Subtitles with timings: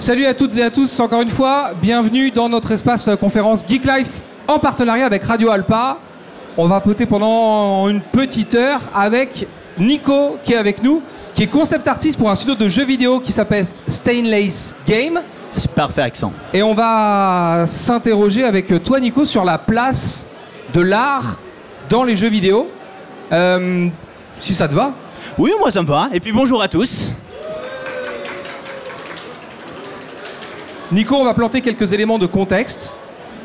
[0.00, 3.66] Salut à toutes et à tous, encore une fois, bienvenue dans notre espace euh, conférence
[3.68, 4.08] Geek Life
[4.48, 5.98] en partenariat avec Radio Alpa.
[6.56, 9.46] On va poter pendant une petite heure avec
[9.78, 11.02] Nico qui est avec nous,
[11.34, 15.20] qui est concept artiste pour un studio de jeux vidéo qui s'appelle Stainless Game.
[15.76, 16.32] Parfait accent.
[16.54, 20.26] Et on va s'interroger avec toi Nico sur la place
[20.72, 21.38] de l'art
[21.90, 22.70] dans les jeux vidéo.
[23.32, 23.88] Euh,
[24.38, 24.94] si ça te va
[25.36, 26.08] Oui, moi ça me va.
[26.10, 27.12] Et puis bonjour à tous.
[30.92, 32.94] Nico, on va planter quelques éléments de contexte.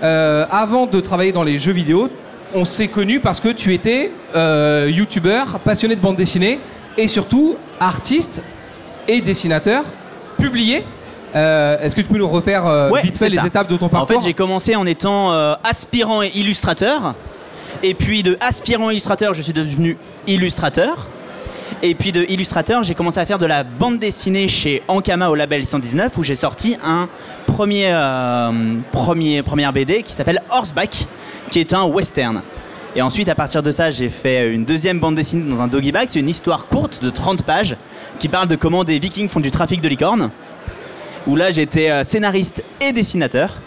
[0.04, 2.10] Euh, avant de travailler dans les jeux vidéo,
[2.54, 6.60] on s'est connu parce que tu étais euh, youtubeur, passionné de bande dessinée
[6.98, 8.42] et surtout artiste
[9.08, 9.84] et dessinateur
[10.38, 10.84] publié.
[11.36, 13.46] Euh, Est-ce que tu peux nous refaire euh, Ouais, vite fait les ça.
[13.46, 14.08] étapes de ton En parcours?
[14.22, 17.14] fait, j'ai commencé en étant euh, aspirant et illustrateur.
[17.84, 21.10] Et puis de aspirant illustrateur, je suis devenu illustrateur.
[21.84, 25.36] Et puis de illustrateur, j'ai commencé à faire de la bande dessinée chez Ankama au
[25.36, 27.10] label 119 où j'ai sorti un
[27.56, 28.52] premier, euh,
[28.92, 31.06] premier première BD qui s'appelle Horseback,
[31.50, 32.42] qui est un western.
[32.98, 35.94] Et ensuite, à partir de ça, j'ai fait une deuxième bande dessinée dans un doggy
[35.94, 36.10] bag.
[36.10, 37.78] C'est une histoire courte de 30 pages
[38.20, 40.32] qui parle de comment des vikings font du trafic de licornes.
[41.28, 43.62] Où là, j'étais euh, scénariste et dessinateur.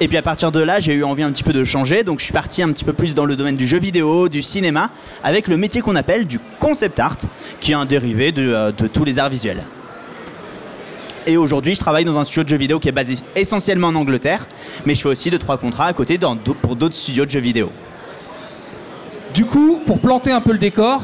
[0.00, 2.20] Et puis à partir de là, j'ai eu envie un petit peu de changer, donc
[2.20, 4.90] je suis parti un petit peu plus dans le domaine du jeu vidéo, du cinéma,
[5.24, 7.18] avec le métier qu'on appelle du concept art,
[7.60, 9.64] qui est un dérivé de, euh, de tous les arts visuels.
[11.26, 13.94] Et aujourd'hui, je travaille dans un studio de jeux vidéo qui est basé essentiellement en
[13.94, 14.46] Angleterre,
[14.84, 17.40] mais je fais aussi deux trois contrats à côté dans pour d'autres studios de jeux
[17.40, 17.70] vidéo.
[19.34, 21.00] Du coup, pour planter un peu le décor,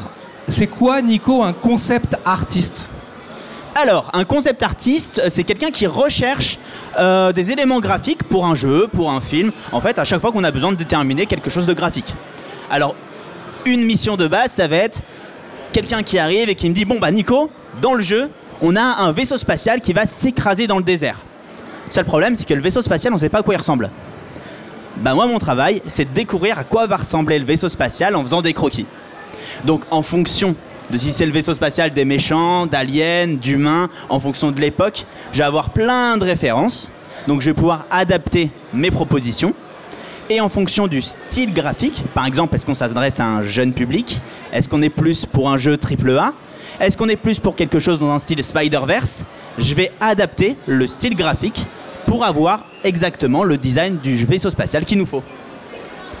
[0.47, 2.89] c'est quoi Nico un concept artiste?
[3.73, 6.59] Alors, un concept artiste, euh, c'est quelqu'un qui recherche
[6.99, 9.51] euh, des éléments graphiques pour un jeu, pour un film.
[9.71, 12.13] En fait, à chaque fois qu'on a besoin de déterminer quelque chose de graphique.
[12.69, 12.95] Alors,
[13.65, 15.01] une mission de base, ça va être
[15.71, 17.49] quelqu'un qui arrive et qui me dit Bon, bah, Nico,
[17.81, 18.29] dans le jeu,
[18.61, 21.17] on a un vaisseau spatial qui va s'écraser dans le désert.
[21.87, 23.57] Le seul problème, c'est que le vaisseau spatial, on ne sait pas à quoi il
[23.57, 23.89] ressemble.
[24.97, 28.21] Bah, moi, mon travail, c'est de découvrir à quoi va ressembler le vaisseau spatial en
[28.21, 28.85] faisant des croquis.
[29.65, 30.55] Donc en fonction
[30.89, 35.37] de si c'est le vaisseau spatial des méchants, d'aliens, d'humains, en fonction de l'époque, je
[35.37, 36.91] vais avoir plein de références.
[37.27, 39.53] Donc je vais pouvoir adapter mes propositions.
[40.29, 44.21] Et en fonction du style graphique, par exemple, est-ce qu'on s'adresse à un jeune public?
[44.53, 46.33] Est-ce qu'on est plus pour un jeu AAA
[46.81, 49.23] Est-ce qu'on est plus pour quelque chose dans un style Spider-Verse?
[49.59, 51.67] Je vais adapter le style graphique
[52.07, 55.21] pour avoir exactement le design du vaisseau spatial qu'il nous faut.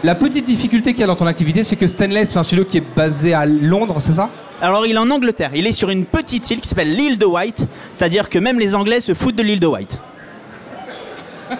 [0.03, 2.63] La petite difficulté qu'il y a dans ton activité, c'est que Stainless, c'est un studio
[2.63, 4.29] qui est basé à Londres, c'est ça?
[4.61, 7.25] Alors il est en Angleterre, il est sur une petite île qui s'appelle l'île de
[7.25, 9.97] White, c'est-à-dire que même les Anglais se foutent de l'île de White.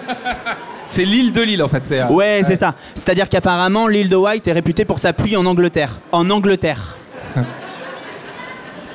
[0.86, 1.84] C'est l'île de l'île en fait.
[1.86, 2.74] c'est, euh, Ouais, c'est ça.
[2.94, 6.00] C'est-à-dire qu'apparemment l'île de White est réputée pour sa pluie en Angleterre.
[6.10, 6.98] En Angleterre.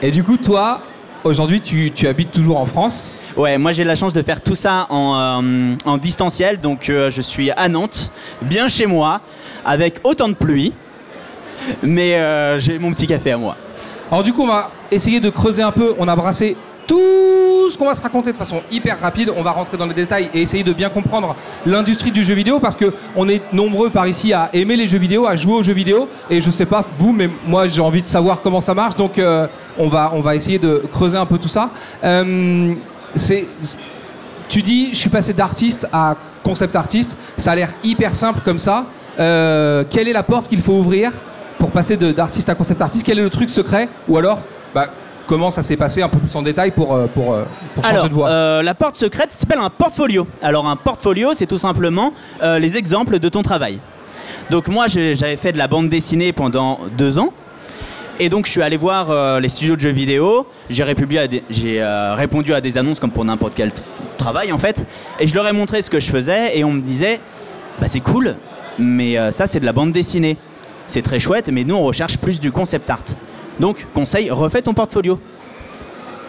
[0.01, 0.81] Et du coup, toi,
[1.23, 3.17] aujourd'hui, tu, tu habites toujours en France.
[3.35, 7.09] Ouais, moi j'ai la chance de faire tout ça en, euh, en distanciel, donc euh,
[7.11, 9.21] je suis à Nantes, bien chez moi,
[9.63, 10.73] avec autant de pluie,
[11.83, 13.55] mais euh, j'ai mon petit café à moi.
[14.11, 15.93] Alors du coup, on va essayer de creuser un peu.
[15.99, 16.55] On a brassé
[16.87, 19.31] tout ce qu'on va se raconter de façon hyper rapide.
[19.35, 22.59] On va rentrer dans les détails et essayer de bien comprendre l'industrie du jeu vidéo
[22.59, 25.63] parce que on est nombreux par ici à aimer les jeux vidéo, à jouer aux
[25.63, 26.07] jeux vidéo.
[26.29, 28.95] Et je sais pas vous, mais moi j'ai envie de savoir comment ça marche.
[28.95, 29.47] Donc euh,
[29.77, 31.69] on va essayer de creuser un peu tout ça.
[32.03, 32.73] Euh,
[34.49, 37.17] tu dis, je suis passé d'artiste à concept artiste.
[37.35, 38.85] Ça a l'air hyper simple comme ça.
[39.19, 41.11] Euh, quelle est la porte qu'il faut ouvrir
[41.59, 43.05] pour passer d'artiste à concept artiste?
[43.05, 43.89] Quel est le truc secret?
[44.07, 44.39] Ou alors,
[44.73, 44.87] bah,
[45.27, 47.43] comment ça s'est passé un peu plus en détail pour, euh, pour, euh,
[47.75, 50.25] pour changer Alors, de voix euh, la porte secrète s'appelle un portfolio.
[50.41, 53.79] Alors, un portfolio, c'est tout simplement euh, les exemples de ton travail.
[54.49, 57.33] Donc, moi, j'avais fait de la bande dessinée pendant deux ans.
[58.19, 60.47] Et donc, je suis allé voir euh, les studios de jeux vidéo.
[60.69, 61.19] J'ai répondu
[62.53, 63.71] à des annonces comme pour n'importe quel
[64.17, 64.87] travail, en fait.
[65.19, 66.57] Et je leur ai montré ce que je faisais.
[66.57, 67.19] Et on me disait,
[67.79, 68.35] bah, c'est cool,
[68.79, 70.37] mais ça, c'est de la bande dessinée.
[70.87, 73.03] C'est très chouette, mais nous, on recherche plus du concept art.
[73.59, 75.19] Donc, conseil, refais ton portfolio.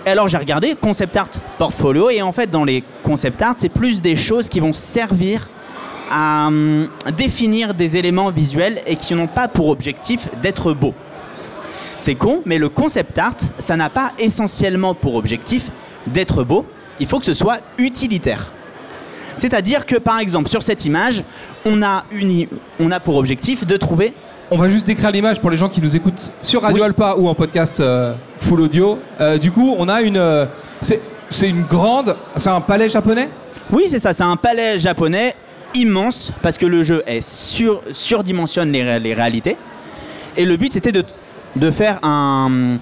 [0.07, 1.29] Et alors j'ai regardé concept art
[1.59, 5.51] portfolio et en fait dans les concept art c'est plus des choses qui vont servir
[6.11, 10.95] à hum, définir des éléments visuels et qui n'ont pas pour objectif d'être beaux.
[11.99, 15.71] C'est con, mais le concept art, ça n'a pas essentiellement pour objectif
[16.07, 16.65] d'être beau,
[17.01, 18.53] il faut que ce soit utilitaire.
[19.37, 21.23] C'est-à-dire que par exemple sur cette image,
[21.67, 22.05] on a,
[22.81, 24.15] on a pour objectif de trouver
[24.51, 26.83] On va juste décrire l'image pour les gens qui nous écoutent sur Radio Oui.
[26.83, 28.99] Alpa ou en podcast euh, full audio.
[29.21, 30.17] Euh, du coup, on a une.
[30.17, 30.47] euh,
[30.81, 31.01] c'est
[31.31, 32.17] c'est une grande.
[32.37, 33.29] C'est un palais japonais?
[33.71, 35.35] Oui, c'est ça, c'est un palais japonais
[35.75, 39.59] immense parce que le jeu est sur, surdimensionne les, ré- les réalités.
[40.39, 41.05] Et le but c'était de,
[41.57, 42.79] de faire un,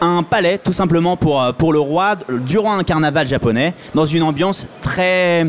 [0.00, 2.16] un palais tout simplement pour, euh, pour le roi
[2.46, 5.46] durant un carnaval japonais dans une ambiance très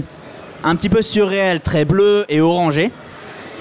[0.66, 2.92] un petit peu surréelle, très bleue et orangée.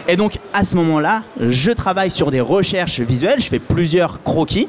[0.07, 4.69] Et donc à ce moment-là, je travaille sur des recherches visuelles, je fais plusieurs croquis,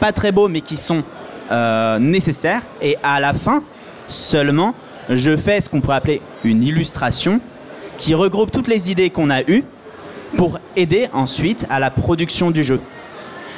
[0.00, 1.02] pas très beaux mais qui sont
[1.50, 2.62] euh, nécessaires.
[2.82, 3.62] Et à la fin
[4.08, 4.74] seulement,
[5.08, 7.40] je fais ce qu'on pourrait appeler une illustration
[7.96, 9.64] qui regroupe toutes les idées qu'on a eues
[10.36, 12.80] pour aider ensuite à la production du jeu.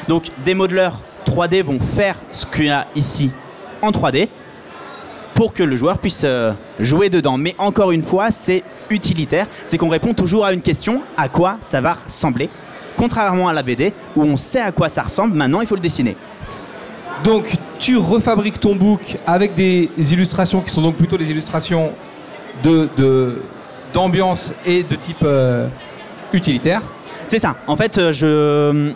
[0.08, 3.32] Donc des modeleurs 3D vont faire ce qu'il y a ici
[3.82, 4.28] en 3D
[5.40, 7.38] pour que le joueur puisse euh, jouer dedans.
[7.38, 11.56] Mais encore une fois, c'est utilitaire, c'est qu'on répond toujours à une question, à quoi
[11.62, 12.50] ça va ressembler.
[12.98, 15.80] Contrairement à la BD, où on sait à quoi ça ressemble, maintenant il faut le
[15.80, 16.14] dessiner.
[17.24, 21.92] Donc tu refabriques ton book avec des illustrations qui sont donc plutôt des illustrations
[22.62, 23.40] de,
[23.94, 25.68] d'ambiance et de type euh,
[26.34, 26.82] utilitaire.
[27.28, 27.56] C'est ça.
[27.66, 28.92] En fait, euh, je,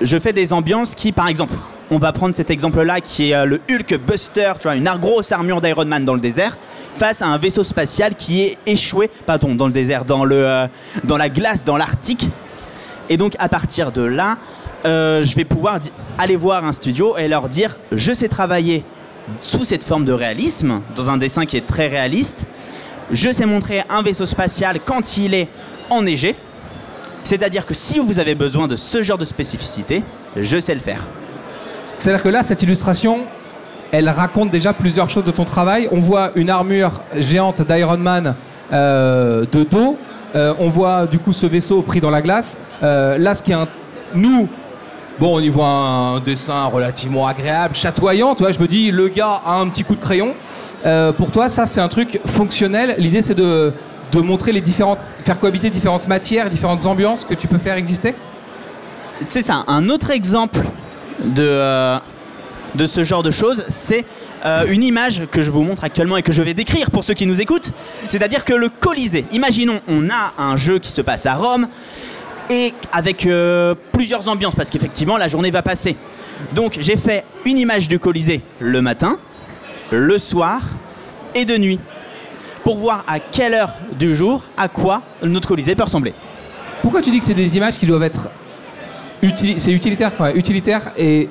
[0.00, 1.52] je fais des ambiances qui, par exemple,
[1.92, 5.30] on va prendre cet exemple-là qui est euh, le Hulk Buster, tu vois, une grosse
[5.30, 6.56] armure d'Iron Man dans le désert,
[6.94, 10.68] face à un vaisseau spatial qui est échoué, pardon, dans le désert, dans, le,
[11.04, 12.28] dans la glace, dans l'Arctique.
[13.10, 14.38] Et donc, à partir de là,
[14.84, 15.80] je vais pouvoir
[16.16, 18.84] aller voir un studio et leur dire je sais travailler
[19.42, 22.46] sous cette forme de réalisme, dans un dessin qui est très réaliste.
[23.10, 25.48] Je sais montrer un vaisseau spatial quand il est
[25.90, 26.36] enneigé.
[27.24, 30.02] C'est-à-dire que si vous avez besoin de ce genre de spécificité,
[30.36, 31.06] je sais le faire.
[31.98, 33.20] C'est-à-dire que là, cette illustration,
[33.92, 35.88] elle raconte déjà plusieurs choses de ton travail.
[35.92, 38.34] On voit une armure géante d'Iron Man
[38.72, 39.98] euh, de dos.
[40.34, 42.58] Euh, on voit du coup ce vaisseau pris dans la glace.
[42.82, 43.68] Euh, là, ce qui est un...
[44.14, 44.48] nous,
[45.20, 48.34] Bon, on y voit un dessin relativement agréable, chatoyant.
[48.34, 50.34] Tu vois, je me dis, le gars a un petit coup de crayon.
[51.18, 52.94] Pour toi, ça, c'est un truc fonctionnel.
[52.98, 53.72] L'idée, c'est de,
[54.14, 58.14] montrer les différentes, faire cohabiter différentes matières, différentes ambiances que tu peux faire exister?
[59.20, 59.64] C'est ça.
[59.68, 60.60] Un autre exemple
[61.20, 61.98] de, euh,
[62.74, 64.04] de ce genre de choses, c'est
[64.44, 67.14] euh, une image que je vous montre actuellement et que je vais décrire pour ceux
[67.14, 67.70] qui nous écoutent.
[68.08, 69.24] C'est-à-dire que le Colisée.
[69.32, 71.68] Imaginons, on a un jeu qui se passe à Rome
[72.50, 75.96] et avec euh, plusieurs ambiances parce qu'effectivement la journée va passer.
[76.54, 79.18] Donc j'ai fait une image du Colisée le matin,
[79.90, 80.60] le soir
[81.34, 81.78] et de nuit
[82.64, 86.14] pour voir à quelle heure du jour, à quoi notre Colisée peut ressembler.
[86.80, 88.28] Pourquoi tu dis que c'est des images qui doivent être
[89.22, 91.28] c'est utilitaire, utilitaire et,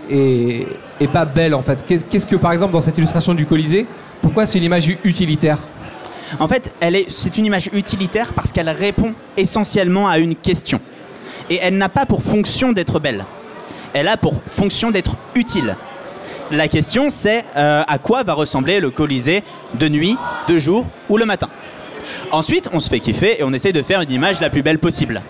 [0.99, 1.85] et, pas belle en fait.
[1.85, 3.85] Qu'est-ce que par exemple dans cette illustration du Colisée,
[4.21, 5.59] pourquoi c'est une image utilitaire?
[6.39, 10.79] En fait, est, c'est une image utilitaire parce qu'elle répond essentiellement à une question
[11.49, 13.25] et elle n'a pas pour fonction d'être belle.
[13.93, 15.75] Elle a pour fonction d'être utile.
[16.49, 19.43] La question c'est euh, à quoi va ressembler le Colisée
[19.73, 20.15] de nuit,
[20.47, 21.49] de jour ou le matin?
[22.31, 24.79] Ensuite, on se fait kiffer et on essaie de faire une image la plus belle
[24.79, 25.21] possible.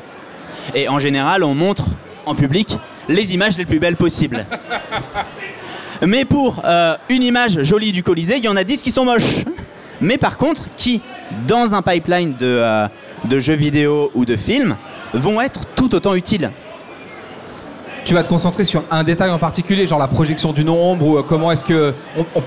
[0.75, 1.85] Et en général, on montre
[2.25, 2.77] en public
[3.09, 4.45] les images les plus belles possibles.
[6.05, 9.05] Mais pour euh, une image jolie du Colisée, il y en a 10 qui sont
[9.05, 9.45] moches.
[9.99, 11.01] Mais par contre, qui,
[11.47, 12.87] dans un pipeline de, euh,
[13.25, 14.75] de jeux vidéo ou de films,
[15.13, 16.51] vont être tout autant utiles.
[18.03, 21.17] Tu vas te concentrer sur un détail en particulier, genre la projection du nombre, ou
[21.17, 21.93] euh, comment est-ce que,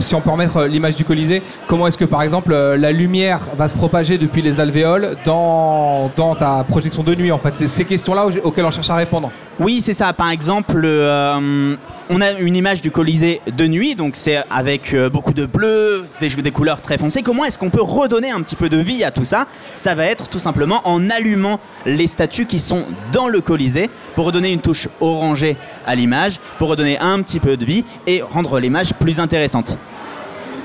[0.01, 2.91] si on peut remettre euh, l'image du Colisée, comment est-ce que par exemple euh, la
[2.91, 7.55] lumière va se propager depuis les alvéoles dans, dans ta projection de nuit en fait?
[7.57, 9.31] C'est ces questions-là auxquelles on cherche à répondre.
[9.61, 10.13] Oui, c'est ça.
[10.13, 15.47] Par exemple, on a une image du Colisée de nuit, donc c'est avec beaucoup de
[15.47, 17.23] bleu, des, des couleurs très foncées.
[17.23, 19.47] Comment est-ce qu'on peut redonner un petit peu de vie à tout ça?
[19.73, 24.27] Ça va être tout simplement en allumant les statues qui sont dans le Colisée pour
[24.27, 25.44] redonner une touche orangée
[25.87, 29.79] à l'image, pour redonner un petit peu de vie et rendre l'image plus intéressante.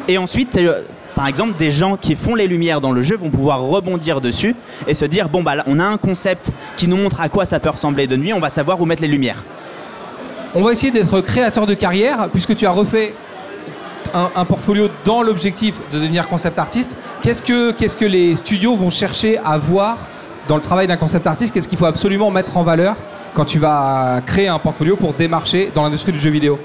[0.07, 0.81] Et ensuite, euh,
[1.15, 4.55] par exemple, des gens qui font les lumières dans le jeu vont pouvoir rebondir dessus
[4.88, 7.45] et se dire bon bah là, on a un concept qui nous montre à quoi
[7.45, 9.43] ça peut ressembler de nuit, on va savoir où mettre les lumières.
[10.55, 13.13] On va essayer d'être créateur de carrière, puisque tu as refait
[14.13, 16.98] un, portfolio dans l'objectif de devenir concept artiste.
[17.21, 19.98] Qu'est-ce que, qu'est-ce que les studios vont chercher à voir
[20.48, 21.53] dans le travail d'un concept artiste?
[21.53, 22.95] Qu'est-ce qu'il faut absolument mettre en valeur?
[23.33, 26.59] Quand tu vas créer un portfolio pour démarcher dans l'industrie du jeu vidéo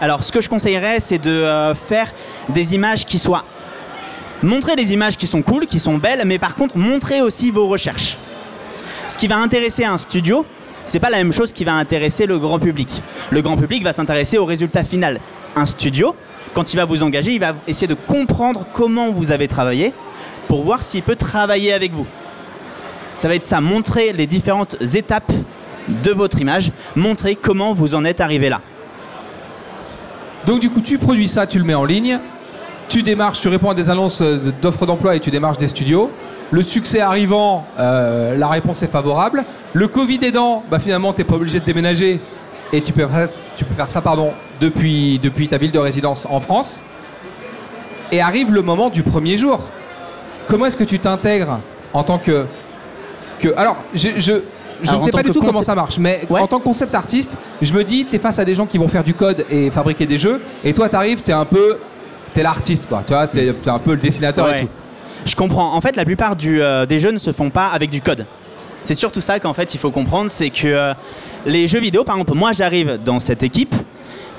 [0.00, 2.12] Alors, ce que je conseillerais, c'est de euh, faire
[2.48, 3.44] des images qui soient.
[4.42, 7.68] Montrer des images qui sont cool, qui sont belles, mais par contre, montrer aussi vos
[7.68, 8.16] recherches.
[9.08, 10.44] Ce qui va intéresser un studio,
[10.84, 13.02] c'est pas la même chose qui va intéresser le grand public.
[13.30, 15.20] Le grand public va s'intéresser au résultat final.
[15.54, 16.14] Un studio,
[16.54, 19.92] quand il va vous engager, il va essayer de comprendre comment vous avez travaillé
[20.48, 22.06] pour voir s'il peut travailler avec vous.
[23.16, 25.32] Ça va être ça, montrer les différentes étapes
[25.88, 28.60] de votre image, montrer comment vous en êtes arrivé là.
[30.46, 32.20] Donc du coup, tu produis ça, tu le mets en ligne,
[32.88, 34.22] tu démarches, tu réponds à des annonces
[34.62, 36.10] d'offres d'emploi et tu démarches des studios.
[36.52, 39.44] Le succès arrivant, euh, la réponse est favorable.
[39.72, 42.20] Le Covid aidant, bah finalement, tu n'es pas obligé de déménager
[42.72, 46.82] et tu peux faire, ça pardon, depuis, ta ville de résidence en France.
[48.12, 49.60] Et arrive le moment du premier jour.
[50.46, 51.58] Comment est-ce que tu t'intègres
[51.92, 52.46] en tant que.
[53.56, 54.40] alors, je,
[54.82, 56.40] je Alors, ne sais pas du tout comment ça marche, mais Ouais.
[56.40, 58.78] en tant que concept artiste, je me dis, tu es face à des gens qui
[58.78, 61.44] vont faire du code et fabriquer des jeux, et toi, tu arrives, tu es un
[61.44, 61.78] peu.
[62.34, 63.02] Tu es l'artiste, quoi.
[63.06, 64.68] Tu vois, tu es, un peu le dessinateur et tout.
[65.24, 65.74] Je comprends.
[65.74, 68.26] En fait, la plupart du, euh, des jeux ne se font pas avec du code.
[68.86, 70.94] C'est surtout ça qu'en fait il faut comprendre, c'est que euh,
[71.44, 73.74] les jeux vidéo, par exemple, moi j'arrive dans cette équipe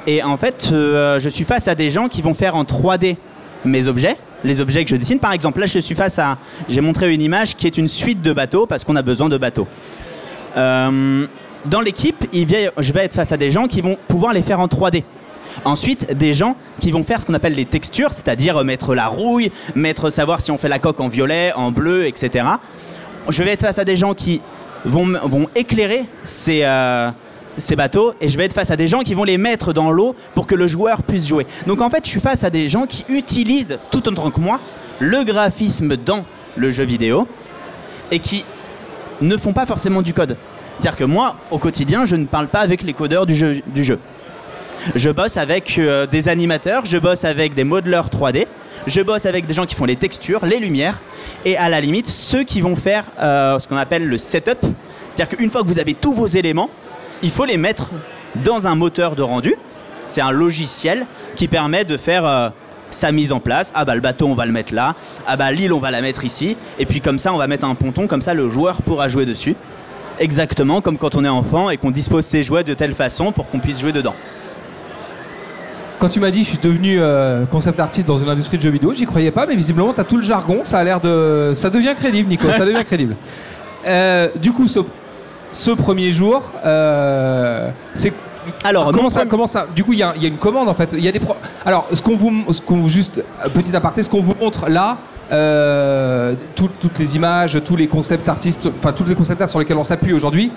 [0.07, 3.17] et en fait euh, je suis face à des gens qui vont faire en 3D
[3.65, 4.15] mes objets,
[4.45, 5.19] les objets que je dessine.
[5.19, 6.37] Par exemple, là je suis face à,
[6.69, 9.35] j'ai montré une image qui est une suite de bateaux parce qu'on a besoin de
[9.35, 9.67] bateaux.
[10.57, 11.27] Euh,
[11.65, 14.67] dans l'équipe, je vais être face à des gens qui vont pouvoir les faire en
[14.67, 15.03] 3D.
[15.65, 19.51] Ensuite, des gens qui vont faire ce qu'on appelle les textures, c'est-à-dire mettre la rouille,
[19.75, 22.45] mettre savoir si on fait la coque en violet, en bleu, etc.
[23.29, 24.41] Je vais être face à des gens qui
[24.85, 26.05] vont, éclairer
[26.47, 27.11] euh,
[27.57, 29.91] ces bateaux et je vais être face à des gens qui vont les mettre dans
[29.91, 31.45] l'eau pour que le joueur puisse jouer.
[31.65, 34.59] Donc en fait, je suis face à des gens qui utilisent, tout autant que moi,
[34.99, 37.27] le graphisme dans le jeu vidéo
[38.11, 38.45] et qui
[39.21, 40.37] ne font pas forcément du code.
[40.77, 43.61] C'est-à-dire que moi, au quotidien, je ne parle pas avec les codeurs du jeu.
[43.67, 43.99] Du jeu.
[44.95, 48.45] Je bosse avec euh, des animateurs, je bosse avec des modeleurs 3D,
[48.85, 51.01] je bosse avec des gens qui font les textures, les lumières,
[51.45, 54.59] et à la limite, ceux qui vont faire euh, ce qu'on appelle le setup.
[55.13, 56.69] C'est-à-dire qu'une fois que vous avez tous vos éléments,
[57.21, 57.89] il faut les mettre
[58.35, 59.55] dans un moteur de rendu.
[60.07, 61.05] C'est un logiciel
[61.35, 62.49] qui permet de faire euh,
[62.89, 63.71] sa mise en place.
[63.75, 64.95] Ah bah le bateau on va le mettre là,
[65.27, 67.65] ah bah l'île on va la mettre ici, et puis comme ça on va mettre
[67.65, 69.55] un ponton, comme ça le joueur pourra jouer dessus.
[70.19, 73.47] Exactement comme quand on est enfant et qu'on dispose ses jouets de telle façon pour
[73.49, 74.15] qu'on puisse jouer dedans.
[75.99, 78.69] Quand tu m'as dit je suis devenu euh, concept artiste dans une industrie de jeux
[78.69, 81.53] vidéo, j'y croyais pas, mais visiblement tu as tout le jargon, ça a l'air de.
[81.55, 83.15] Ça devient crédible, Nico, ça devient crédible.
[83.85, 84.79] Euh, du coup, ce,
[85.51, 88.11] ce premier jour, euh, c'est.
[88.63, 90.37] Alors, comment mon ça, comment ça Du coup, il y, a- il y a une
[90.37, 90.93] commande en fait.
[90.93, 91.35] Il y a des pro-
[91.65, 94.69] Alors, ce qu'on vous, ce qu'on vous juste euh, petit aparté, ce qu'on vous montre
[94.69, 94.97] là,
[95.31, 99.59] euh, tout- toutes les images, tous les concepts artistes, enfin tous les concepts art sur
[99.59, 100.51] lesquels on s'appuie aujourd'hui,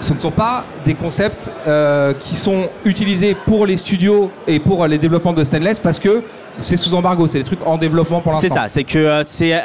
[0.00, 4.86] ce ne sont pas des concepts euh, qui sont utilisés pour les studios et pour
[4.86, 6.22] les développements de Stainless parce que
[6.58, 8.48] c'est sous embargo, c'est des trucs en développement pour l'instant.
[8.48, 9.60] C'est ça, c'est que euh, c'est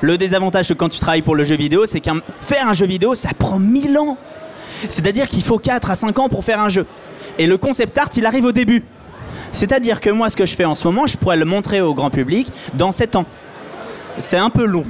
[0.00, 2.86] le désavantage que quand tu travailles pour le jeu vidéo, c'est qu'un faire un jeu
[2.86, 4.16] vidéo, ça prend 1000 ans.
[4.88, 6.86] C'est-à-dire qu'il faut 4 à 5 ans pour faire un jeu.
[7.38, 8.82] Et le concept art, il arrive au début.
[9.52, 11.94] C'est-à-dire que moi, ce que je fais en ce moment, je pourrais le montrer au
[11.94, 13.26] grand public dans 7 ans.
[14.18, 14.84] C'est un peu long.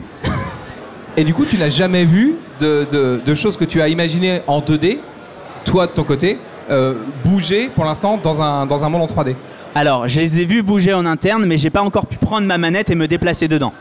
[1.16, 4.42] Et du coup, tu n'as jamais vu de, de- de choses que tu as imaginées
[4.46, 4.98] en 2D,
[5.64, 6.38] toi de ton côté,
[6.70, 9.34] euh, bouger pour l'instant dans un, dans un monde en 3D.
[9.74, 12.58] Alors, je les ai vus bouger en interne, mais j'ai pas encore pu prendre ma
[12.58, 13.72] manette et me déplacer dedans.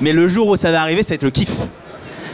[0.00, 1.50] Mais le jour où ça va arriver, ça va être le kiff.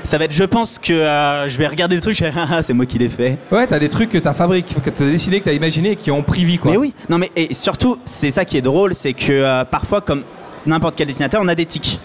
[0.02, 2.86] Ça va être, je pense que euh, je vais regarder le truc, Ah, c'est moi
[2.86, 3.38] qui l'ai fait.
[3.50, 6.10] Ouais, t'as des trucs que t'as fabriqué, que t'as dessiné, que t'as imaginé et qui
[6.10, 6.70] ont pris vie quoi.
[6.70, 10.00] Mais oui, non mais et surtout, c'est ça qui est drôle, c'est que euh, parfois,
[10.00, 10.22] comme
[10.66, 12.00] n'importe quel dessinateur, on a des tics.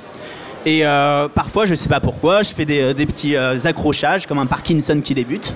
[0.66, 4.46] Et euh, parfois, je sais pas pourquoi, je fais des, des petits accrochages comme un
[4.48, 5.56] Parkinson qui débute.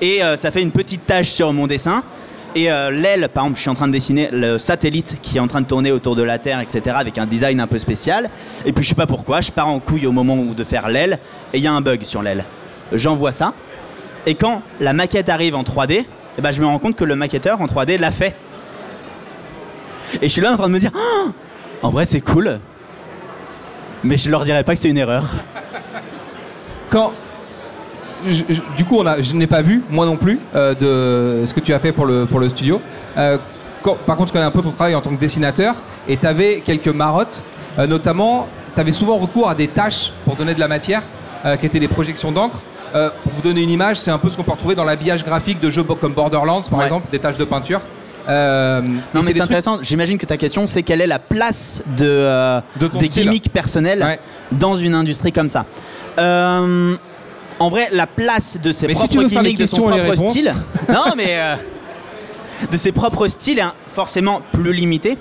[0.00, 2.04] Et ça fait une petite tache sur mon dessin.
[2.54, 5.40] Et euh, l'aile, par exemple, je suis en train de dessiner le satellite qui est
[5.40, 8.30] en train de tourner autour de la Terre, etc., avec un design un peu spécial.
[8.64, 10.88] Et puis je sais pas pourquoi, je pars en couille au moment où de faire
[10.88, 11.18] l'aile,
[11.52, 12.44] et il y a un bug sur l'aile.
[12.92, 13.52] J'envoie ça,
[14.26, 16.04] et quand la maquette arrive en 3D,
[16.38, 18.34] eh ben, je me rends compte que le maquetteur en 3D l'a fait.
[20.22, 21.30] Et je suis là en train de me dire, Ah
[21.82, 22.58] en vrai c'est cool,
[24.02, 25.24] mais je leur dirais pas que c'est une erreur.
[26.88, 27.12] Quand.
[28.26, 30.74] Je- je- du coup, on a, je n'ai pas vu, moi non plus, euh,
[31.42, 32.80] de ce que tu as fait pour le, pour le studio.
[33.16, 33.38] Euh,
[33.82, 35.74] quand- par contre, je connais un peu ton travail en tant que dessinateur
[36.08, 37.42] et tu avais quelques marottes,
[37.78, 41.02] euh, notamment, tu avais souvent recours à des tâches pour donner de la matière,
[41.60, 42.58] qui étaient des projections d'encre.
[42.92, 45.60] Pour vous donner une image, c'est un peu ce qu'on peut retrouver dans l'habillage graphique
[45.60, 46.84] de jeux comme Borderlands, par Ouais.
[46.86, 47.80] exemple, des tâches de peinture.
[48.28, 51.82] Euh, Non mais c'est trucs- intéressant, j'imagine que ta question c'est quelle est la place
[51.96, 53.22] de, euh, De des style.
[53.22, 54.18] gimmicks personnels Ouais.
[54.52, 55.64] dans une industrie comme ça.
[56.18, 56.96] Euh,
[57.58, 60.54] en vrai, la place de ses Mais propres gimmicks, de son propre style,
[60.88, 61.56] non mais euh,
[62.70, 65.18] de ses propres styles est forcément plus limité.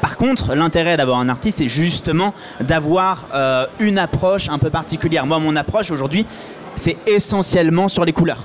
[0.00, 5.24] Par contre, l'intérêt d'avoir un artiste, c'est justement d'avoir euh, une approche un peu particulière.
[5.24, 6.26] Moi, mon approche aujourd'hui,
[6.74, 8.42] c'est essentiellement sur les couleurs.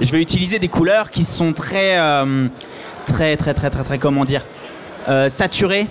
[0.00, 2.46] Je vais utiliser des couleurs qui sont très, euh,
[3.06, 4.44] très, très, très, très, très, comment dire,
[5.28, 5.86] saturées,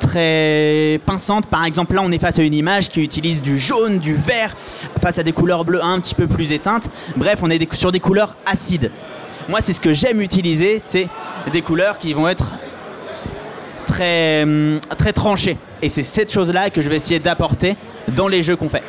[0.00, 1.46] très pinçantes.
[1.46, 4.56] Par exemple, là, on est face à une image qui utilise du jaune, du vert,
[5.00, 6.88] face à des couleurs bleues un petit peu plus éteintes.
[7.16, 8.90] Bref, on est sur des couleurs acides.
[9.48, 11.08] Moi, c'est ce que j'aime utiliser, c'est
[11.52, 12.46] des couleurs qui vont être
[13.86, 15.56] très, hum, très tranchées.
[15.82, 17.76] Et c'est cette chose-là que je vais essayer d'apporter
[18.08, 18.82] dans les jeux qu'on fait.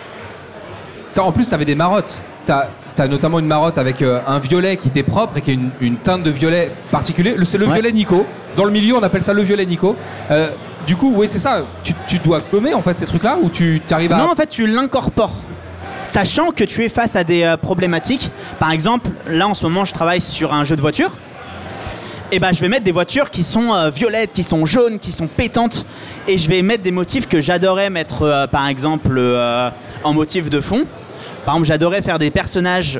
[1.17, 2.21] En plus, tu avais des marottes.
[2.45, 5.51] T'as tu as notamment une marotte avec euh, un violet qui t'est propre et qui
[5.51, 7.35] a une, une teinte de violet particulier.
[7.37, 7.73] Le- C'est le Ouais.
[7.75, 8.25] violet Nico.
[8.57, 9.95] Dans le milieu, on appelle ça le violet Nico.
[10.29, 10.49] Euh,
[10.87, 11.63] du coup, oui, c'est ça.
[11.83, 14.17] Tu, tu dois gommer en fait ces trucs-là ou tu arrives à.
[14.17, 15.35] Non, en fait, tu l'incorpores.
[16.03, 18.31] Sachant que tu es face à des euh, problématiques.
[18.59, 21.11] Par exemple, là en ce moment, je travaille sur un jeu de voiture.
[22.31, 25.11] Et ben, je vais mettre des voitures qui sont euh, violettes, qui sont jaunes, qui
[25.11, 25.85] sont pétantes.
[26.27, 29.21] Et je vais mettre des motifs que j'adorais mettre, euh, par exemple,
[30.03, 30.85] en motif de fond.
[31.45, 32.99] Par exemple, j'adorais faire des personnages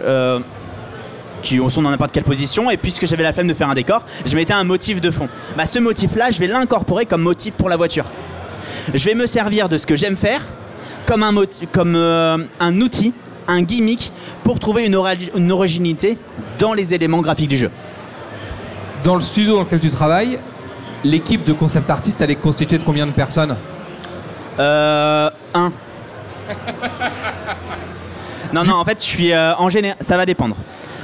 [1.42, 2.70] qui sont dans n'importe quelle position.
[2.70, 5.28] Et puisque j'avais la flemme de faire un décor, je mettais un motif de fond.
[5.58, 8.06] Bah, ce motif-là, je vais l'incorporer comme motif pour la voiture.
[8.94, 10.42] Je vais me servir de ce que j'aime faire
[11.06, 11.34] comme un,
[11.72, 13.14] comme, euh, un outil,
[13.48, 14.12] un gimmick
[14.44, 16.18] pour trouver une originalité
[16.60, 17.72] dans les éléments graphiques du jeu.
[19.04, 20.40] Dans le studio dans lequel tu travailles,
[21.04, 23.56] l'équipe de concept artiste, elle est constituée de combien de personnes?
[24.60, 25.72] Euh, un.
[28.54, 29.98] non, non, en fait, je suis euh, en général.
[30.00, 30.56] Ça va dépendre.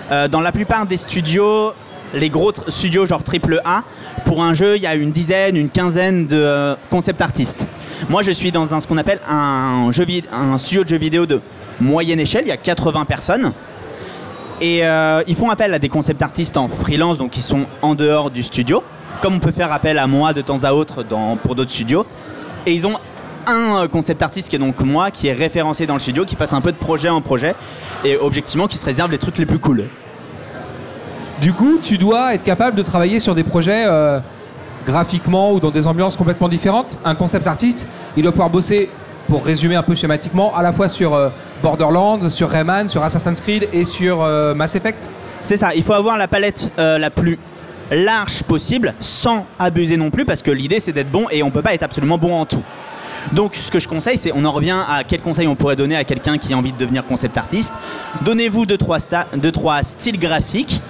[0.09, 1.73] Euh, dans la plupart des studios,
[2.13, 3.83] les gros studios genre triple A,
[4.25, 7.67] pour un jeu, il y a une dizaine, une quinzaine de euh, concept artistes.
[8.09, 9.89] Moi, je suis dans un, ce qu'on appelle un,
[10.57, 11.41] studio de jeux vidéo de
[11.81, 12.43] moyenne échelle.
[12.45, 13.51] Il y a 80 personnes.
[14.61, 17.93] Et euh, ils font appel à des concept artistes en freelance, donc qui sont en
[17.93, 18.83] dehors du studio,
[19.21, 21.05] comme on peut faire appel à moi de temps à autre
[21.43, 22.05] pour d'autres studios.
[22.65, 22.95] Et ils ont
[23.48, 26.36] un euh, concept artiste qui est donc moi, qui est référencé dans le studio, qui
[26.36, 27.56] passe un peu de projet en projet,
[28.04, 29.86] et objectivement qui se réserve les trucs les plus cool.
[31.42, 34.20] Du coup, tu dois être capable de travailler sur des projets euh,
[34.86, 36.98] graphiquement ou dans des ambiances complètement différentes.
[37.06, 38.89] Un concept artiste, il doit pouvoir bosser,
[39.27, 41.30] pour résumer un peu schématiquement, à la fois sur euh,
[41.62, 45.12] Borderlands, sur Rayman, sur Assassin's Creed et sur euh, Mass Effect.
[45.44, 47.39] C'est ça, il faut avoir la palette la plus
[47.89, 51.62] large possible, sans abuser non plus, parce que l'idée c'est d'être bon et on peut
[51.62, 52.63] pas être absolument bon en tout.
[53.34, 55.96] Donc ce que je conseille, c'est on en revient à quel conseil on pourrait donner
[55.96, 57.74] à quelqu'un qui a envie de devenir concept artiste.
[58.22, 60.81] Donnez-vous deux trois, sta- deux, trois styles graphiques,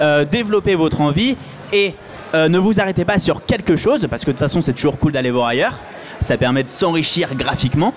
[0.00, 1.36] euh, développez votre envie
[1.72, 1.94] et
[2.34, 4.98] euh, ne vous arrêtez pas sur quelque chose, parce que de toute façon c'est toujours
[4.98, 5.78] cool d'aller voir ailleurs.
[6.20, 7.94] Ça permet de s'enrichir graphiquement.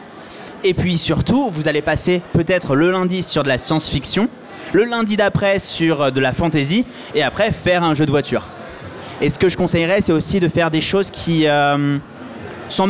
[0.63, 4.27] Et puis surtout, vous allez passer peut-être le lundi sur de la science-fiction,
[4.74, 8.48] le lundi d'après sur euh, de la fantasy, et après faire un jeu de voiture.
[9.22, 11.48] Et ce que je conseillerais, c'est aussi de faire des choses qui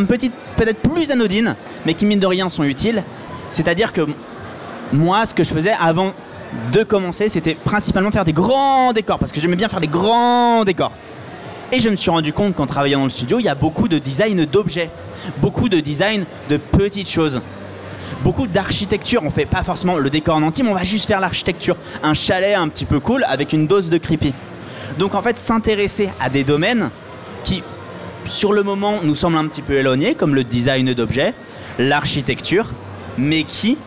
[0.07, 3.03] petite- peut-être plus anodines, mais qui mine de rien sont utiles.
[3.49, 4.07] C'est-à-dire que
[4.93, 6.13] moi, ce que je faisais avant
[6.71, 10.63] de commencer, c'était principalement faire des grands décors, parce que j'aimais bien faire des grands
[10.63, 10.91] décors.
[11.71, 13.89] Et je me suis rendu compte qu'en travaillant dans le studio, il y a beaucoup
[13.89, 14.89] de design d'objets,
[15.39, 17.41] beaucoup de design de petites choses,
[18.23, 19.21] beaucoup d'architecture.
[19.25, 21.75] On fait pas forcément le décor en entier, mais on va juste faire l'architecture.
[22.03, 24.33] Un chalet un petit peu cool avec une dose de creepy.
[24.97, 26.89] Donc en fait, s'intéresser à des domaines
[27.43, 27.61] qui,
[28.27, 31.33] sur le moment, nous semblent un petit peu éloignés, comme le design d'objets,
[31.79, 32.67] l'architecture,
[33.17, 33.77] mais qui,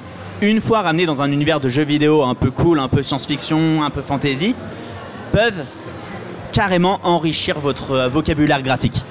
[0.43, 3.83] une fois ramenés dans un univers de jeux vidéo un peu cool, un peu science-fiction,
[3.83, 4.55] un peu fantasy,
[5.33, 5.65] peuvent
[6.53, 9.03] carrément enrichir votre euh, vocabulaire graphique.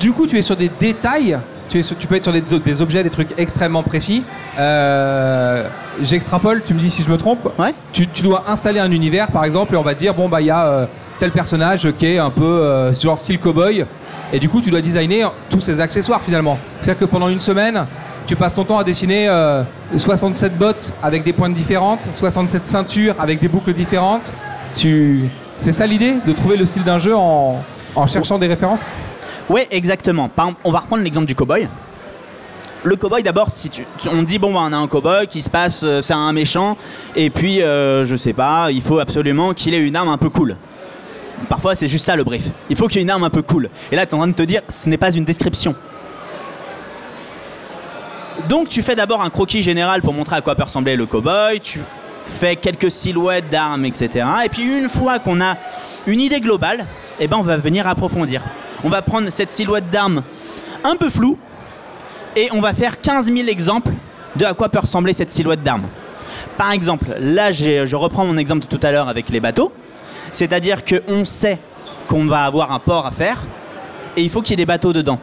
[0.00, 1.38] Du coup, tu es sur des détails.
[1.68, 4.22] Tu, es sur- tu peux être sur des, des objets, des trucs extrêmement précis.
[4.58, 5.68] Euh,
[6.00, 7.48] J'extrapole, tu me dis si je me trompe.
[7.58, 7.74] Ouais.
[7.92, 10.46] Tu, tu dois installer un univers, par exemple, et on va dire, bon, bah, il
[10.46, 10.86] y a euh,
[11.18, 13.84] tel personnage qui est un peu euh, genre style cowboy.
[14.32, 16.58] Et du coup, tu dois designer tous ces accessoires finalement.
[16.80, 17.86] C'est-à-dire que pendant une semaine,
[18.26, 19.62] tu passes ton temps à dessiner euh,
[19.96, 24.34] 67 bottes avec des pointes différentes, 67 ceintures avec des boucles différentes.
[24.74, 25.30] Tu...
[25.56, 27.62] C'est ça l'idée De trouver le style d'un jeu en,
[28.06, 28.90] cherchant des références?
[29.48, 30.28] Oui, exactement.
[30.28, 31.68] Par on va reprendre l'exemple du cowboy.
[32.84, 35.50] Le cowboy, d'abord, si tu, on dit bon, bah, on a un cowboy qui se
[35.50, 36.76] passe, euh, c'est un méchant,
[37.16, 40.30] et puis euh, je sais pas, il faut absolument qu'il ait une arme un peu
[40.30, 40.56] cool.
[41.48, 42.48] Parfois, c'est juste ça le brief.
[42.68, 43.70] Il faut qu'il y ait une arme un peu cool.
[43.92, 45.74] Et là, tu es en train de te dire, ce n'est pas une description.
[48.48, 51.60] Donc, tu fais d'abord un croquis général pour montrer à quoi peut ressembler le cowboy.
[51.60, 51.80] Tu
[52.24, 54.26] fais quelques silhouettes d'armes, etc.
[54.44, 55.56] Et puis, une fois qu'on a
[56.06, 56.86] une idée globale,
[57.20, 58.42] eh ben, on va venir approfondir.
[58.84, 60.22] On va prendre cette silhouette d'arme
[60.84, 61.38] un peu floue
[62.36, 63.92] et on va faire 15 000 exemples
[64.36, 65.88] de à quoi peut ressembler cette silhouette d'arme.
[66.56, 69.72] Par exemple, là, je reprends mon exemple de tout à l'heure avec les bateaux.
[70.32, 71.58] C'est-à-dire qu'on sait
[72.08, 73.42] qu'on va avoir un port à faire
[74.16, 75.18] et il faut qu'il y ait des bateaux dedans.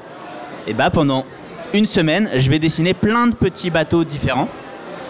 [0.68, 1.26] Et bah pendant
[1.74, 4.48] une semaine, je vais dessiner plein de petits bateaux différents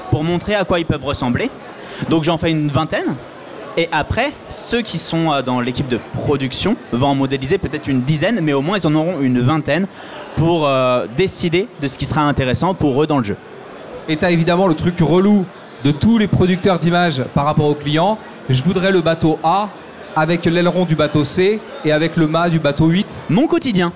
[0.09, 1.49] pour montrer à quoi ils peuvent ressembler.
[2.09, 3.15] Donc j'en fais une vingtaine.
[3.77, 8.01] Et après, ceux qui sont euh, dans l'équipe de production vont en modéliser peut-être une
[8.01, 9.85] dizaine, mais au moins ils en auront une vingtaine
[10.37, 13.37] pour euh, décider de ce qui sera intéressant pour eux dans le jeu.
[14.07, 15.45] Et t'as évidemment le truc relou
[15.83, 18.17] de tous les producteurs d'images par rapport aux clients.
[18.49, 19.69] Je voudrais le bateau A
[20.15, 23.23] avec l'aileron du bateau C et avec le mât du bateau 8.
[23.29, 23.91] Mon quotidien.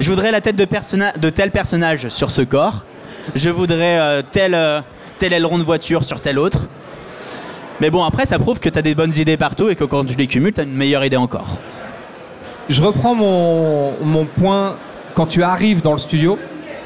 [0.00, 2.84] Je voudrais la tête de, tel personnage sur ce corps.
[3.34, 4.80] je voudrais euh, tel, euh,
[5.16, 6.66] tel aileron de voiture sur tel autre.
[7.80, 10.04] Mais bon, après, ça prouve que tu as des bonnes idées partout et que quand
[10.04, 11.58] tu les cumules, tu as une meilleure idée encore.
[12.68, 14.76] Je reprends mon, mon point
[15.14, 16.38] quand tu arrives dans le studio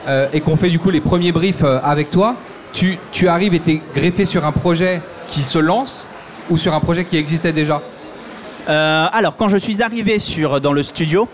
[0.07, 2.37] euh, et qu'on fait du coup les premiers briefs avec toi.
[2.73, 6.07] Tu, tu arrives et tu es greffé sur un projet qui se lance
[6.51, 7.81] ou sur un projet qui existait déjà
[8.69, 11.29] Euh, alors, quand je suis arrivé sur, dans le studio,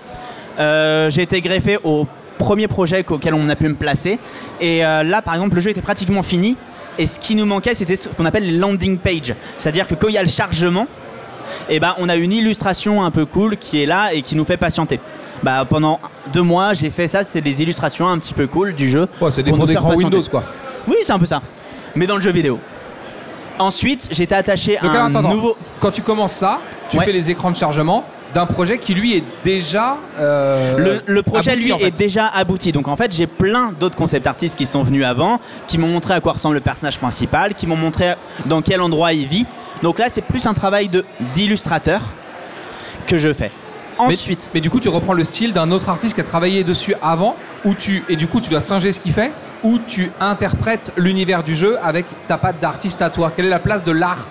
[0.59, 2.07] euh, j'ai été greffé au
[2.39, 4.19] premier projet auquel on a pu me placer.
[4.61, 6.57] Et euh, là, par exemple, le jeu était pratiquement fini.
[6.99, 9.35] Et ce qui nous manquait, c'était ce qu'on appelle les landing pages.
[9.59, 10.87] C'est-à-dire que quand il y a le chargement,
[11.69, 14.45] eh ben, on a une illustration un peu cool qui est là et qui nous
[14.45, 14.99] fait patienter.
[15.43, 16.01] Bah, pendant
[16.33, 19.07] deux mois, j'ai fait ça, c'est des illustrations un petit peu cool du jeu.
[19.21, 19.95] Ouais, c'est des fonds d'écran.
[19.95, 20.45] Windows quoi.
[20.89, 21.43] Oui, c'est un peu ça.
[21.95, 22.59] Mais dans le jeu vidéo.
[23.59, 25.57] Ensuite, j'étais attaché Donc à un attends, nouveau.
[25.81, 27.05] Quand tu commences ça, tu Ouais.
[27.05, 29.97] fais les écrans de chargement d'un projet qui lui est déjà.
[30.21, 31.85] euh, Le, le projet, abouti, lui, en fait.
[31.87, 32.73] est déjà abouti.
[32.73, 36.15] Donc, en fait, j'ai plein d'autres concept artistes qui sont venus avant, qui m'ont montré
[36.15, 38.15] à quoi ressemble le personnage principal, qui m'ont montré
[38.47, 39.47] dans quel endroit il vit.
[39.83, 42.01] Donc là, c'est plus un travail de- d'illustrateur
[43.07, 43.51] que je fais.
[44.01, 46.63] Mais- Ensuite, Mais, du coup, tu reprends le style d'un autre artiste qui a travaillé
[46.65, 49.33] dessus avant, où tu et du coup, tu dois singer ce qu'il fait,
[49.65, 53.33] ou tu interprètes l'univers du jeu avec ta patte d'artiste à toi.
[53.35, 54.27] Quelle est la place de l'art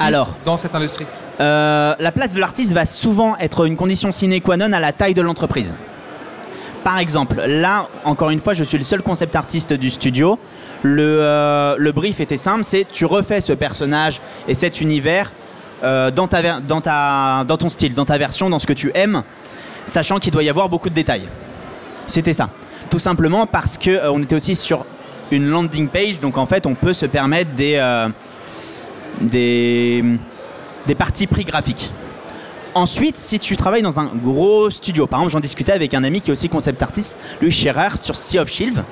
[0.00, 0.36] Alors.
[0.44, 1.06] dans cette industrie
[1.40, 4.92] euh, la place de l'artiste va souvent être une condition sine qua non à la
[4.92, 5.74] taille de l'entreprise.
[6.84, 10.38] Par exemple, là, encore une fois, je suis le seul concept artiste du studio.
[10.82, 15.32] Le, euh, le brief était simple, c'est tu refais ce personnage et cet univers
[15.84, 18.72] euh, dans, ta, ver- dans, ta, dans ton style, dans ta version, dans ce que
[18.72, 19.22] tu aimes,
[19.86, 21.28] sachant qu'il doit y avoir beaucoup de détails.
[22.06, 22.50] C'était ça.
[22.92, 24.84] Tout simplement parce que euh, on était aussi sur
[25.30, 28.06] une landing page, donc en fait, on peut se permettre des, euh,
[29.18, 30.04] des,
[30.86, 31.90] des parties pris graphiques.
[32.74, 36.20] Ensuite, si tu travailles dans un gros studio, par exemple, j'en discutais avec un ami
[36.20, 38.84] qui est aussi concept artiste, Louis Scherer, sur Sea of Shield.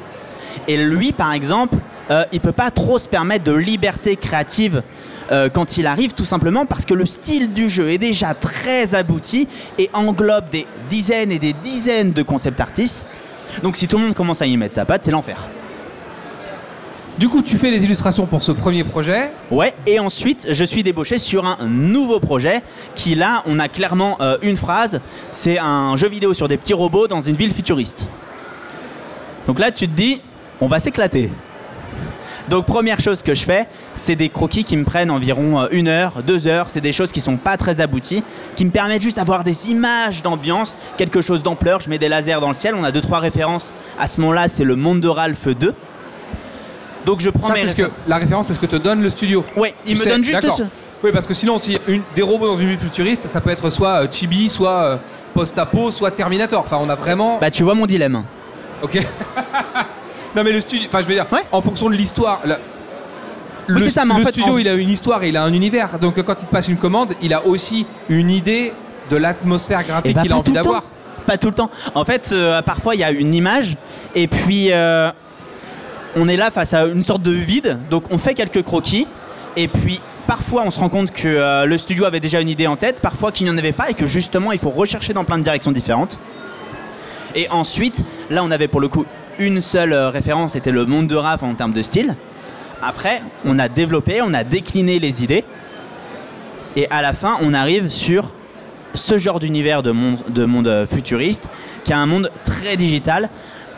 [0.66, 1.76] Et lui, par exemple,
[2.10, 4.82] euh, il peut pas trop se permettre de liberté créative
[5.30, 8.94] euh, quand il arrive, tout simplement parce que le style du jeu est déjà très
[8.94, 13.10] abouti et englobe des dizaines et des dizaines de concept artistes.
[13.62, 15.48] Donc, si tout le monde commence à y mettre sa patte, c'est l'enfer.
[17.20, 19.30] Du coup, tu fais les illustrations pour ce premier projet.
[19.50, 22.62] Ouais, et ensuite je suis débauché sur un nouveau projet
[22.94, 26.72] qui là, on a clairement euh, une phrase, c'est un jeu vidéo sur des petits
[26.72, 28.08] robots dans une ville futuriste.
[29.46, 30.22] Donc là, tu te dis,
[30.62, 31.30] on va s'éclater.
[32.50, 35.86] Donc première chose que je fais, c'est des croquis qui me prennent environ euh, une
[35.86, 38.24] heure, deux heures, c'est des choses qui sont pas très abouties,
[38.56, 42.40] qui me permettent juste d'avoir des images d'ambiance, quelque chose d'ampleur, je mets des lasers
[42.40, 43.72] dans le ciel, on a deux trois références.
[44.00, 45.72] À ce moment-là, c'est le monde de Ralph 2.
[47.06, 49.10] Donc je prends Ça, mes ce que la référence, c'est ce que te donne le
[49.10, 49.44] studio.
[49.56, 50.64] Ouais, il Tu me sais, donne juste ce.
[51.04, 53.70] Oui, parce que sinon, si une, des robots dans une ville futuriste, ça peut être
[53.70, 54.96] soit euh, Chibi, soit euh,
[55.34, 56.64] Post-Apo, soit Terminator.
[56.66, 57.38] Enfin, on a vraiment.
[57.40, 58.24] Bah tu vois mon dilemme.
[58.82, 58.98] Ok.
[60.36, 60.86] non, mais le studio.
[60.88, 61.42] Enfin, je veux dire, Ouais.
[61.52, 62.40] en fonction de l'histoire.
[62.44, 62.54] Le,
[63.68, 65.28] Oui, le- c'est ça, mais en le fait, studio, en- il a une histoire et
[65.28, 65.98] il a un univers.
[66.00, 68.72] Donc, quand il te passe une commande, il a aussi une idée
[69.10, 70.82] de l'atmosphère graphique bah, qu'il a envie d'avoir.
[71.26, 71.70] Pas tout le temps.
[71.94, 73.76] En fait, euh, parfois il y a une image
[74.14, 75.10] et puis euh,
[76.16, 77.78] on est là face à une sorte de vide.
[77.90, 79.06] Donc on fait quelques croquis
[79.56, 82.66] et puis parfois on se rend compte que euh, le studio avait déjà une idée
[82.66, 85.24] en tête, parfois qu'il n'y en avait pas et que justement il faut rechercher dans
[85.24, 86.18] plein de directions différentes.
[87.34, 89.04] Et ensuite, là on avait pour le coup
[89.40, 92.14] une seule euh, référence, c'était le monde de Raph en termes de style.
[92.82, 95.44] Après, on a développé, on a décliné les idées
[96.76, 98.32] et à la fin on arrive sur
[98.94, 101.48] ce genre d'univers de monde, de monde euh, futuriste,
[101.84, 103.28] qui a un monde très digital,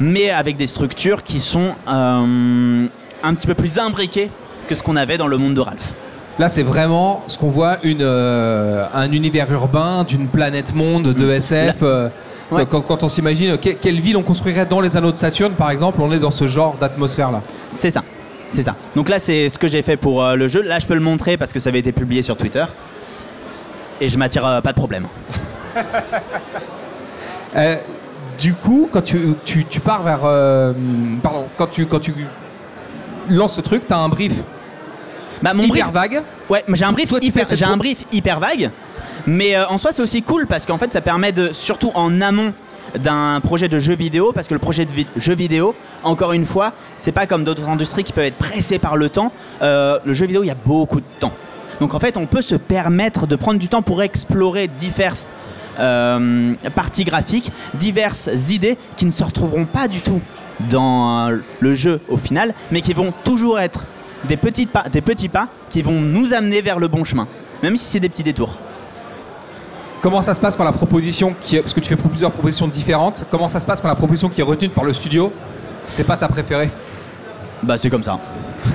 [0.01, 2.87] mais avec des structures qui sont euh,
[3.22, 4.31] un petit peu plus imbriquées
[4.68, 5.94] que ce qu'on avait dans le monde de Ralph.
[6.38, 11.31] Là, c'est vraiment ce qu'on voit une, euh, un univers urbain d'une planète monde de
[11.31, 11.83] SF.
[11.83, 12.11] Mm.
[12.53, 12.67] Ouais.
[12.71, 15.71] quand, quand on s'imagine que- quelle ville on construirait dans les anneaux de Saturne, par
[15.71, 17.43] exemple, on est dans ce genre d'atmosphère-là.
[17.71, 18.03] C'est ça.
[18.51, 18.75] C'est ça.
[18.95, 20.61] Donc là, c'est ce que j'ai fait pour euh, le jeu.
[20.62, 22.65] Là, je peux le montrer parce que ça avait été publié sur Twitter.
[24.01, 25.07] Et je m'attire euh, pas de problème.
[27.55, 27.77] Euh,
[28.41, 30.21] du coup, quand tu, tu, tu pars vers.
[31.23, 32.15] pardon, quand tu, quand tu
[33.29, 34.33] lances ce truc, tu as un brief
[35.43, 36.23] Bah, mon hyper brief, vague.
[36.49, 38.71] Ouais, j'ai un hyper, j'ai brief hyper vague,
[39.27, 42.21] mais euh, en soi c'est aussi cool parce qu'en fait ça permet de, surtout en
[42.21, 42.53] amont
[42.99, 46.73] d'un projet de jeu vidéo, parce que le projet de jeu vidéo, encore une fois,
[46.97, 49.33] c'est pas comme d'autres industries qui peuvent être pressées par le temps.
[49.63, 51.33] Euh, le jeu vidéo, il y a beaucoup de temps.
[51.81, 55.27] Donc en fait, on peut se permettre de prendre du temps pour explorer diverses
[55.81, 60.21] euh, parties graphiques, diverses idées qui ne se retrouveront pas du tout
[60.71, 61.31] dans
[61.61, 63.87] le jeu au final, mais qui vont toujours être
[64.29, 67.27] des, petites pas, des petits pas qui vont nous amener vers le bon chemin,
[67.63, 68.59] même si c'est des petits détours.
[70.03, 72.67] Comment ça se passe quand la proposition, qui est, parce que tu fais plusieurs propositions
[72.67, 75.33] différentes, comment ça se passe quand la proposition qui est retenue par le studio,
[75.87, 76.71] c'est pas ta préférée
[77.62, 78.19] Bah c'est comme ça.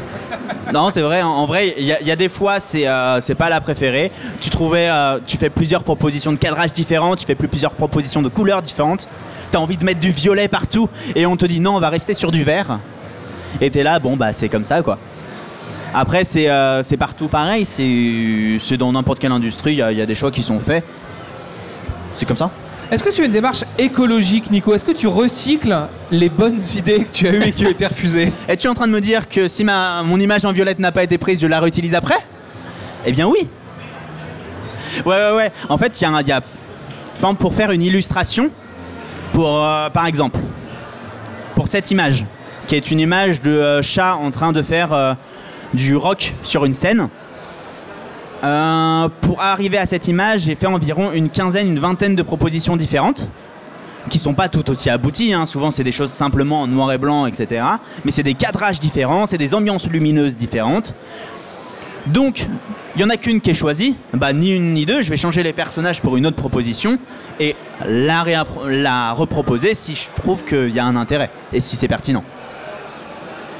[0.74, 1.22] non, c'est vrai.
[1.22, 3.60] En, vrai, il y, a- il y a des fois, c'est euh, c'est pas la
[3.60, 4.10] préférée.
[4.40, 8.22] Tu trouvais, euh, tu fais plusieurs propositions de cadrage différents, tu fais plus- plusieurs propositions
[8.22, 9.08] de couleurs différentes.
[9.52, 12.14] T'as envie de mettre du violet partout, et on te dit non, on va rester
[12.14, 12.80] sur du vert.
[13.60, 14.98] Et t'es là, bon bah c'est comme ça quoi.
[15.94, 17.66] Après, c'est euh, c'est partout pareil.
[17.66, 20.60] C'est dans n'importe quelle industrie, il y, a- il y a des choix qui sont
[20.62, 20.86] faits.
[22.18, 22.50] C'est comme ça.
[22.92, 24.74] Est-ce que tu as une démarche écologique, Nico?
[24.74, 25.78] Est-ce que tu recycles
[26.10, 28.32] les bonnes idées que tu as eues et qui ont été refusées?
[28.48, 31.04] Es-tu en train de me dire que si ma, mon image en violette n'a pas
[31.04, 32.18] été prise, je la réutilise après?
[33.06, 33.48] Eh bien oui.
[35.06, 35.52] Ouais, ouais, ouais.
[35.70, 38.50] En fait, il y a, un- il y a par exemple, pour faire une illustration,
[39.34, 40.40] pour, euh, par exemple,
[41.56, 42.26] pour cette image,
[42.68, 45.14] qui est une image de euh, chat en train de faire euh,
[45.74, 47.10] du rock sur une scène.
[48.44, 52.78] Euh, pour arriver à cette image, j'ai fait environ une quinzaine, une vingtaine de propositions
[52.78, 53.28] différentes
[54.10, 55.34] qui sont pas toutes aussi abouties.
[55.34, 55.46] hein.
[55.46, 57.64] Souvent, c'est des choses simplement en noir et blanc, etc.
[58.06, 60.94] Mais c'est des cadrages différents, c'est des ambiances lumineuses différentes.
[62.06, 62.48] Donc,
[62.96, 63.98] il y en a qu'une qui est choisie.
[64.14, 65.02] Bah, ni une ni deux.
[65.02, 66.98] Je vais changer les personnages pour une autre proposition
[67.40, 68.24] et la,
[68.68, 72.24] la reproposer si je trouve qu'il y a un intérêt et si c'est pertinent.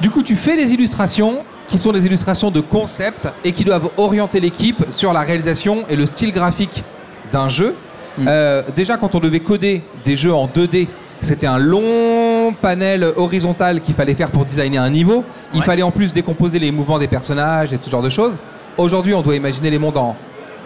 [0.00, 3.90] Du coup, tu fais des illustrations qui sont des illustrations de concept et qui doivent
[3.96, 6.82] orienter l'équipe sur la réalisation et le style graphique
[7.30, 7.74] d'un jeu.
[8.16, 8.26] Mm.
[8.26, 10.88] Euh, déjà, quand on devait coder des jeux en 2D,
[11.20, 15.24] c'était un long panel horizontal qu'il fallait faire pour designer un niveau.
[15.52, 15.66] Il Ouais.
[15.66, 18.40] fallait en plus décomposer les mouvements des personnages et tout ce genre de choses.
[18.76, 20.16] Aujourd'hui, on doit imaginer les mondes en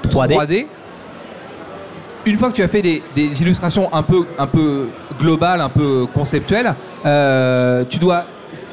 [0.08, 0.34] 3D.
[0.34, 0.66] 3D.
[2.24, 5.68] Une fois que tu as fait des, des illustrations un peu, un peu globales, un
[5.68, 6.72] peu conceptuelles,
[7.04, 8.24] euh, tu dois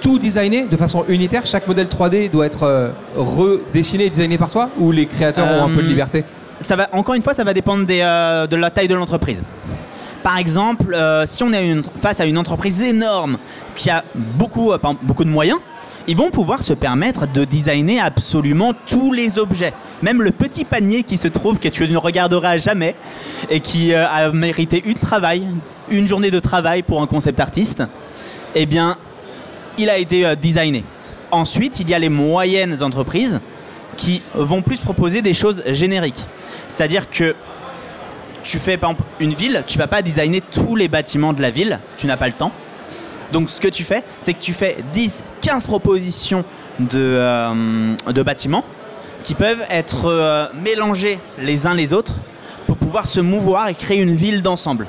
[0.01, 1.45] tout designer de façon unitaire.
[1.45, 5.65] Chaque modèle 3D doit être euh, redessiné et designé par toi ou les créateurs ont
[5.65, 6.23] un peu de Euh, liberté
[6.61, 9.41] ça va, encore une fois, ça va dépendre des, euh, de la taille de l'entreprise.
[10.23, 13.37] Par exemple, euh, si on est une- face à une entreprise énorme
[13.77, 15.59] qui a beaucoup, euh, beaucoup de moyens,
[16.05, 19.73] ils vont pouvoir se permettre de designer absolument tous les objets.
[20.01, 22.95] Même le petit panier qui se trouve, que tu ne regarderas jamais
[23.49, 25.43] et qui euh, a mérité une travail,
[25.89, 27.83] une journée de travail pour un concept artiste,
[28.55, 28.97] eh bien,
[29.77, 30.83] il a été euh, designé.
[31.31, 33.39] Ensuite, il y a les moyennes entreprises
[33.97, 36.23] qui vont plus proposer des choses génériques.
[36.67, 37.35] C'est-à-dire que
[38.43, 41.51] tu fais par exemple une ville, tu vas pas designer tous les bâtiments de la
[41.51, 42.51] ville, tu n'as pas le temps.
[43.31, 46.43] Donc ce que tu fais, c'est que tu fais 10, 15 propositions
[46.79, 48.63] de, euh, de bâtiments
[49.23, 52.13] qui peuvent être euh, mélangés les uns les autres
[52.65, 54.87] pour pouvoir se mouvoir et créer une ville d'ensemble.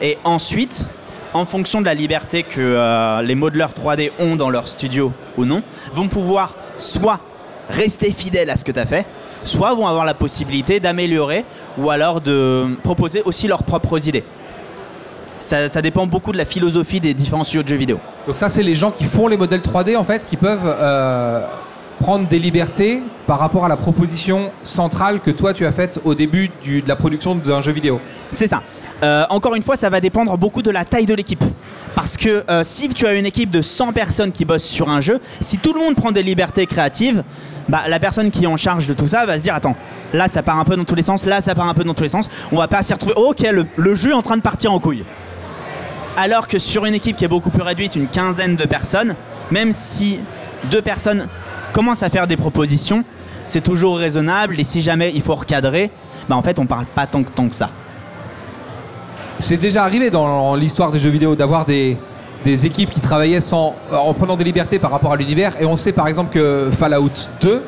[0.00, 0.86] Et ensuite,
[1.34, 5.44] en fonction de la liberté que euh, les modeleurs 3D ont dans leur studio ou
[5.44, 5.62] non,
[5.94, 7.20] vont pouvoir soit
[7.68, 9.04] rester fidèles à ce que tu as fait,
[9.44, 11.44] soit vont avoir la possibilité d'améliorer
[11.76, 14.24] ou alors de proposer aussi leurs propres idées.
[15.38, 18.00] Ça, ça dépend beaucoup de la philosophie des différents studios de jeux vidéo.
[18.26, 21.46] Donc ça, c'est les gens qui font les modèles 3D en fait, qui peuvent euh,
[22.00, 26.14] prendre des libertés par rapport à la proposition centrale que toi tu as faite au
[26.14, 28.00] début du- de la production d'un jeu vidéo.
[28.32, 28.62] C'est ça.
[29.02, 31.44] Euh, encore une fois, ça va dépendre beaucoup de la taille de l'équipe.
[31.94, 35.00] Parce que euh, si tu as une équipe de 100 personnes qui bossent sur un
[35.00, 37.22] jeu, si tout le monde prend des libertés créatives,
[37.68, 39.76] bah, la personne qui est en charge de tout ça va se dire attends,
[40.14, 41.94] là ça part un peu dans tous les sens, là ça part un peu dans
[41.94, 43.14] tous les sens, on va pas s'y retrouver.
[43.14, 45.04] ok, le, le jeu est en train de partir en couille.
[46.16, 49.14] Alors que sur une équipe qui est beaucoup plus réduite, une quinzaine de personnes,
[49.50, 50.18] même si
[50.70, 51.28] deux personnes
[51.72, 53.04] commencent à faire des propositions,
[53.46, 55.90] c'est toujours raisonnable et si jamais il faut recadrer,
[56.28, 57.70] bah en fait on parle pas tant que, tant que ça.
[59.40, 61.96] C'est déjà arrivé dans l'histoire des jeux vidéo d'avoir des,
[62.44, 65.52] équipes qui travaillaient sans, en prenant des libertés par rapport à l'univers.
[65.60, 67.62] Et on sait par exemple que Fallout 2,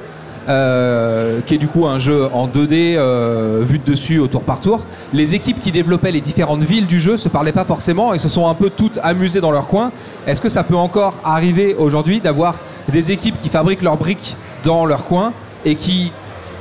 [0.48, 4.42] euh, qui est du coup un jeu en 2D euh, vu de dessus au tour
[4.42, 8.14] par tour, les équipes qui développaient les différentes villes du jeu se parlaient pas forcément
[8.14, 9.92] et se sont un peu toutes amusées dans leur coin.
[10.26, 14.86] Est-ce que ça peut encore arriver aujourd'hui d'avoir des équipes qui fabriquent leurs briques dans
[14.86, 15.32] leur coin
[15.64, 16.12] et qui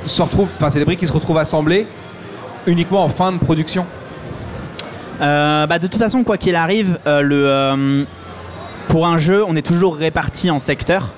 [0.06, 1.86] se retrouvent, enfin c'est des briques qui se retrouvent assemblées
[2.66, 3.86] uniquement en fin de production?
[3.86, 3.99] Euh,
[5.20, 8.04] bah, de toute façon, quoi qu'il arrive, euh, le, euh,
[8.88, 11.10] pour un jeu, on est toujours réparti en secteurs.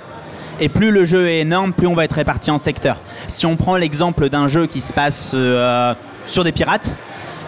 [0.61, 2.99] Et plus le jeu est énorme, plus on va être réparti en secteurs.
[3.27, 5.95] Si on prend l'exemple d'un jeu qui se passe euh,
[6.27, 6.97] sur des pirates,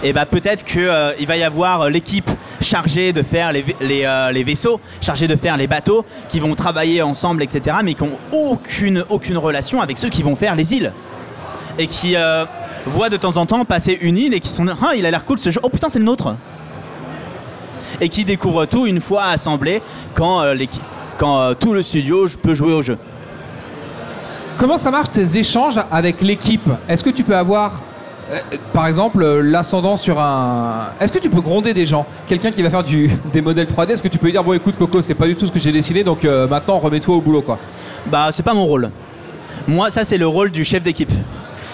[0.02, 4.32] et bah peut-être qu'il va y avoir l'équipe chargée de faire les, vai- les, euh,
[4.32, 8.18] les vaisseaux, chargée de faire les bateaux, qui vont travailler ensemble, etc., mais qui n'ont
[8.32, 10.92] aucune, aucune relation avec ceux qui vont faire les îles.
[11.78, 12.44] Et qui euh,
[12.86, 15.24] voient de temps en temps passer une île et qui sont Ah, il a l'air
[15.24, 16.34] cool ce jeu, oh putain, c'est le nôtre
[18.00, 19.82] Et qui découvrent tout une fois assemblé
[20.14, 20.54] quand, euh,
[21.18, 22.98] quand euh, tout le studio peut jouer au jeu.
[24.58, 26.68] Comment ça marche tes échanges avec l'équipe?
[26.88, 27.82] Est-ce que tu peux avoir
[28.30, 28.40] Euh,
[28.72, 30.88] par exemple, l'ascendant sur un.
[30.98, 32.06] Est-ce que tu peux gronder des gens?
[32.26, 34.54] Quelqu'un qui va faire du, des modèles 3D, est-ce que tu peux lui dire bon
[34.54, 37.42] écoute Coco, c'est pas du tout ce que j'ai dessiné, donc maintenant remets-toi au boulot
[37.42, 37.58] quoi?
[38.06, 38.90] Bah, c'est pas mon rôle.
[39.68, 41.12] Moi, ça, c'est le rôle du chef d'équipe.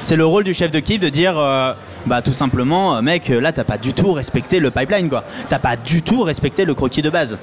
[0.00, 1.74] C'est le rôle du chef d'équipe de dire, euh,
[2.06, 5.24] bah, tout simplement, euh, mec, là, t'as pas du tout respecté le pipeline, quoi.
[5.48, 7.36] T'as pas du tout respecté le croquis de base.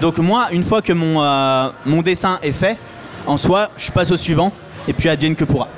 [0.00, 2.76] Donc, moi, une fois que mon, euh, mon dessin est fait,
[3.26, 4.52] en soi, je passe au suivant,
[4.86, 5.68] et puis advienne que pourra.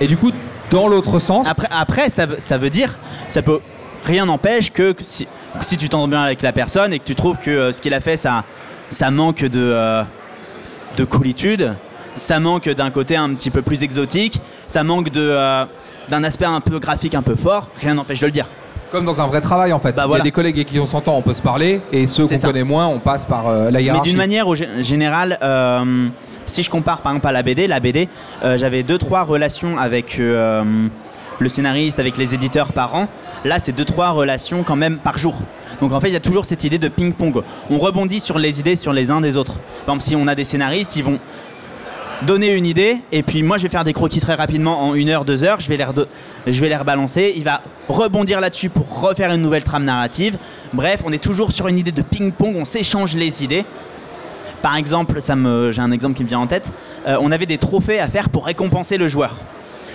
[0.00, 0.30] Et du coup,
[0.70, 3.58] dans l'autre sens, Après, après ça, veut- ça veut dire, ça peut
[4.04, 5.26] rien n'empêche que, si,
[5.62, 7.92] si tu t'entends bien avec la personne et que tu trouves que euh, ce qu'il
[7.94, 8.44] a fait, ça,
[8.88, 10.02] ça manque de, euh,
[10.96, 11.74] de coolitude,
[12.14, 15.64] ça manque d'un côté un petit peu plus exotique, ça manque de, euh,
[16.08, 18.46] d'un aspect un peu graphique un peu fort, rien n'empêche de le dire.
[18.92, 19.94] comme dans un vrai travail en fait.
[19.96, 22.06] Bah, Il y a des collègues avec qui on s'entend, on peut se parler, et
[22.06, 24.10] ceux qu'on connaît moins, on passe par euh, la Mais hiérarchie.
[24.10, 24.46] d'une manière
[24.80, 26.08] générale, euh,
[26.46, 28.08] si je compare par exemple à la BD, la BD,
[28.42, 30.18] j'avais deux trois relations avec
[31.40, 33.08] le scénariste, avec les éditeurs par an.
[33.44, 35.34] Là, c'est deux trois relations quand même par jour.
[35.80, 37.42] Donc en fait, il y a toujours cette idée de ping-pong.
[37.70, 39.52] On rebondit sur les idées sur les uns des autres.
[39.86, 41.20] Par exemple, si on a des scénaristes, ils vont
[42.22, 45.08] donner une idée et puis moi je vais faire des croquis très rapidement en une
[45.08, 45.84] heure, deux heures, je vais les,
[46.46, 50.36] je rebalancer, il va rebondir là-dessus pour refaire une nouvelle trame narrative.
[50.72, 53.64] Bref, on est toujours sur une idée de ping-pong, on s'échange les idées.
[54.62, 55.20] Par exemple,
[55.70, 56.72] j'ai un exemple qui me vient en tête,
[57.06, 59.36] euh, on avait des trophées à faire pour récompenser le joueur.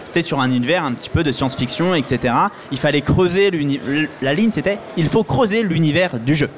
[0.05, 2.33] C'était sur un univers un petit peu de science-fiction, etc.
[2.71, 3.79] Il fallait creuser l'uni-
[4.21, 6.49] la ligne, c'était il faut creuser l'univers du jeu.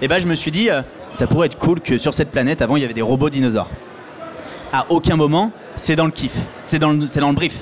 [0.00, 0.80] Et ben je me suis dit, euh,
[1.12, 3.70] ça pourrait être cool que sur cette planète, avant il y avait des robots dinosaures
[4.72, 7.60] à aucun moment, c'est dans le kiff, c'est dans le, c'est dans le brief.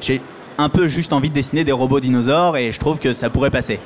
[0.00, 0.20] J'ai
[0.56, 3.50] un peu juste envie de dessiner des robots dinosaures et je trouve que ça pourrait
[3.50, 3.80] passer.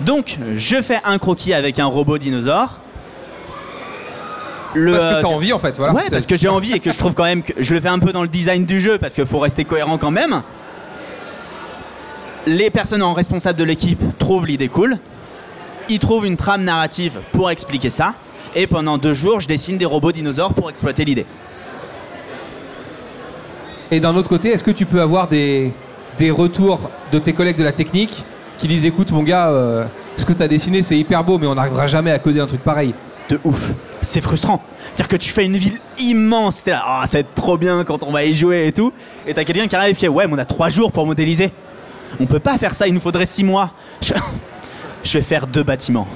[0.00, 2.78] Donc, je fais un croquis avec un robot dinosaure.
[4.74, 5.92] Le, Parce que t'as euh, envie en fait, voilà.
[5.92, 7.88] Ouais, parce que j'ai envie et que je trouve quand même que je le fais
[7.88, 10.42] un peu dans le design du jeu parce qu'il faut rester cohérent quand même.
[12.46, 14.96] Les personnes en responsable de l'équipe trouvent l'idée cool.
[15.90, 18.14] Ils trouvent une trame narrative pour expliquer ça.
[18.54, 21.26] Et pendant deux jours, je dessine des robots dinosaures pour exploiter l'idée.
[23.90, 25.72] Et d'un autre côté, est-ce que tu peux avoir des,
[26.18, 28.24] des retours de tes collègues de la technique
[28.58, 29.84] qui disent écoute mon gars, euh,
[30.16, 32.46] ce que tu as dessiné c'est hyper beau mais on n'arrivera jamais à coder un
[32.46, 32.94] truc pareil
[33.28, 33.72] De ouf.
[34.02, 34.62] C'est frustrant.
[34.92, 36.62] C'est-à-dire que tu fais une ville immense.
[36.64, 38.92] T'es là, Ah, ça va être trop bien quand on va y jouer et tout.
[39.26, 41.50] Et t'as quelqu'un qui arrive qui est ouais, mais on a trois jours pour modéliser.
[42.20, 43.70] On peut pas faire ça, il nous faudrait six mois.
[44.02, 44.12] Je,
[45.04, 46.08] je vais faire deux bâtiments.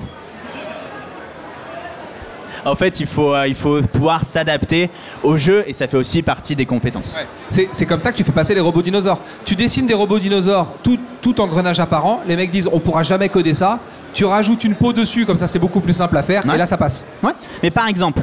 [2.66, 4.90] En fait, il faut, euh, il faut pouvoir s'adapter
[5.22, 7.16] au jeu et ça fait aussi partie des compétences.
[7.48, 9.20] C'est c'est comme ça que tu fais passer les robots dinosaures.
[9.44, 13.29] Tu dessines des robots dinosaures tout, tout engrenage apparent, les mecs disent on pourra jamais
[13.29, 13.79] coder ça,
[14.12, 16.57] tu rajoutes une peau dessus, comme ça c'est beaucoup plus simple à faire, Ouais.
[16.57, 17.07] et là ça passe.
[17.22, 17.33] Ouais.
[17.62, 18.22] Mais par exemple,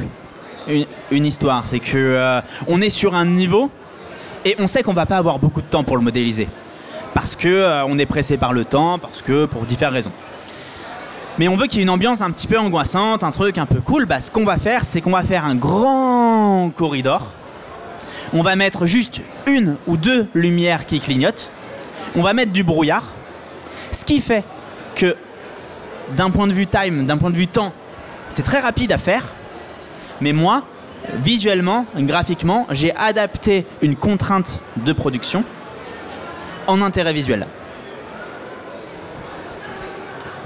[0.68, 3.70] une, une histoire, c'est que euh, on est sur un niveau
[4.44, 6.48] et on sait qu'on va pas avoir beaucoup de temps pour le modéliser
[7.14, 10.10] parce que euh, on est pressé par le temps, parce que pour différentes raisons.
[11.38, 13.66] Mais on veut qu'il y ait une ambiance un petit peu angoissante, un truc un
[13.66, 14.06] peu cool.
[14.06, 17.32] Bah, ce qu'on va faire, c'est qu'on va faire un grand corridor.
[18.32, 21.50] On va mettre juste une ou deux lumières qui clignotent.
[22.14, 23.02] On va mettre du brouillard.
[23.90, 24.44] Ce qui fait
[24.94, 25.16] que
[26.14, 27.72] d'un point de vue time, d'un point de vue temps,
[28.28, 29.24] c'est très rapide à faire.
[30.20, 30.62] Mais moi,
[31.16, 35.42] visuellement, graphiquement, j'ai adapté une contrainte de production
[36.68, 37.46] en intérêt visuel.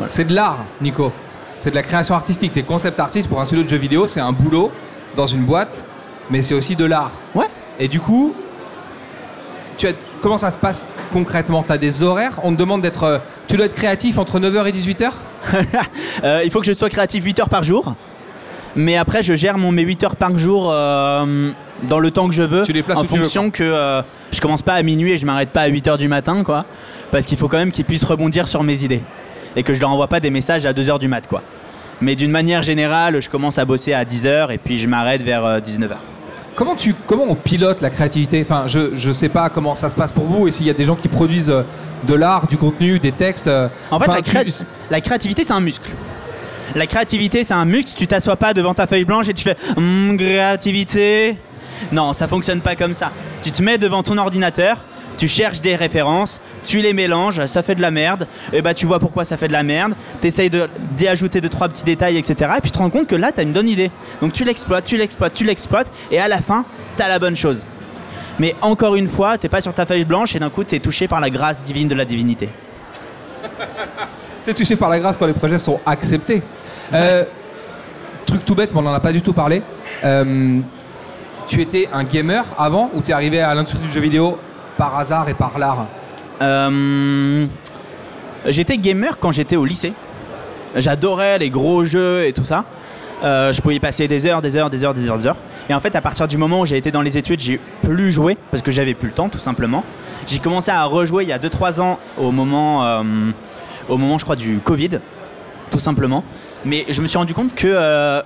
[0.07, 1.13] C'est de l'art, Nico.
[1.57, 2.53] C'est de la création artistique.
[2.53, 4.71] T'es concept artiste pour un studio de jeux vidéo, c'est un boulot
[5.17, 5.85] dans une boîte,
[6.31, 7.11] mais c'est aussi de l'art.
[7.35, 7.47] Ouais.
[7.81, 8.35] Et du coup,
[9.77, 11.63] tu as- comment ça se passe concrètement?
[11.67, 12.39] Tu as des horaires?
[12.45, 13.05] On te demande d'être.
[13.05, 15.11] euh, tu dois être créatif entre 9h et 18h
[16.25, 17.95] Euh, il faut que je sois créatif 8 heures par jour.
[18.77, 21.51] Mais après, je gère mon, mes 8 heures par jour euh,
[21.85, 22.63] dans le temps que je veux.
[22.65, 25.25] Tu les places en veux, fonction que euh, je commence pas à minuit et je
[25.27, 26.65] m'arrête pas à 8 heures du matin, quoi.
[27.11, 29.03] Parce qu'il faut quand même qu'ils puissent rebondir sur mes idées.
[29.59, 31.43] Et que je leur envoie pas des messages à 2 heures du mat, quoi.
[32.01, 35.21] Mais d'une manière générale, je commence à bosser à 10 heures et puis je m'arrête
[35.23, 35.99] vers 19 heures.
[36.55, 38.45] Comment, tu, comment on pilote la créativité?
[38.49, 40.75] Enfin, je, je sais pas comment ça se passe pour vous et s'il y a
[40.75, 41.63] des gens qui produisent euh,
[42.07, 43.49] de l'art, du contenu, des textes.
[43.49, 45.91] euh, En fait, la, tu- créa- la créativité, c'est un muscle.
[46.77, 47.93] La créativité, c'est un muscle.
[47.97, 51.37] Tu t'assois pas devant ta feuille blanche et tu fais Hum, créativité.
[51.93, 53.11] Non, ça fonctionne pas comme ça.
[53.43, 54.79] Tu te mets devant ton ordinateur,
[55.19, 58.27] tu cherches des références, tu les mélanges, ça fait de la merde.
[58.55, 59.95] Et bah, tu vois pourquoi ça fait de la merde.
[60.23, 62.37] T'essayes de- d'y ajouter deux trois petits détails, etc.
[62.57, 63.91] Et puis tu te rends compte que là, t'as une bonne idée.
[64.23, 66.65] Donc tu l'exploites, tu l'exploites, tu l'exploites, et à la fin,
[66.97, 67.65] t'as la bonne chose.
[68.39, 71.09] Mais encore une fois, t'es pas sur ta feuille blanche et d'un coup, t'es touché
[71.09, 72.49] par la grâce divine de la divinité.
[74.45, 76.43] T'es touché par la grâce quand les projets sont acceptés.
[76.95, 77.25] Euh,
[78.25, 79.63] truc tout bête, mais on n'en a pas du tout parlé.
[80.05, 80.61] Euh,
[81.49, 84.39] tu étais un gamer avant ou t'es arrivé à l'industrie du jeu vidéo
[84.79, 85.87] par hasard et par l'art
[86.41, 87.47] Euh,
[88.47, 89.93] j'étais gamer quand j'étais au lycée.
[90.77, 92.65] J'adorais les gros jeux et tout ça.
[93.25, 95.37] Euh, je pouvais y passer des heures, des heures, des heures, des heures, des heures.
[95.69, 98.13] Et en fait, à partir du moment où j'ai été dans les études, j'ai plus
[98.13, 99.83] joué parce que j'avais plus le temps, tout simplement.
[100.29, 103.03] J'ai commencé à rejouer il y a 2-3 ans au moment, euh,
[103.89, 105.01] au moment, je crois, du Covid,
[105.73, 106.23] tout simplement.
[106.65, 108.23] Mais je me suis rendu compte que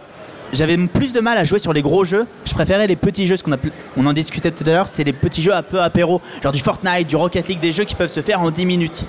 [0.52, 2.26] j'avais plus de mal à jouer sur les gros jeux.
[2.44, 3.56] Je préférais les petits jeux, ce qu'on
[3.96, 6.60] on en discutait tout à l'heure, c'est les petits jeux un peu apéro, genre du
[6.60, 9.06] Fortnite, du Rocket League, des jeux qui peuvent se faire en 10 minutes.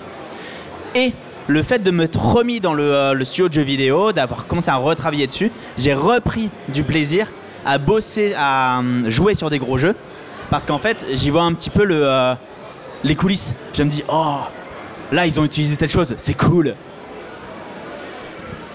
[0.96, 1.14] Et
[1.48, 4.70] le fait de me remis dans le, euh, le studio de jeux vidéo, d'avoir commencé
[4.70, 7.28] à retravailler dessus, j'ai repris du plaisir
[7.66, 9.96] à bosser, à euh, jouer sur des gros jeux.
[10.50, 12.36] Parce qu'en fait, j'y vois un petit peu euh,
[13.04, 13.56] les coulisses.
[13.74, 14.38] Je me dis, oh,
[15.12, 16.76] là, ils ont utilisé telle chose, c'est cool.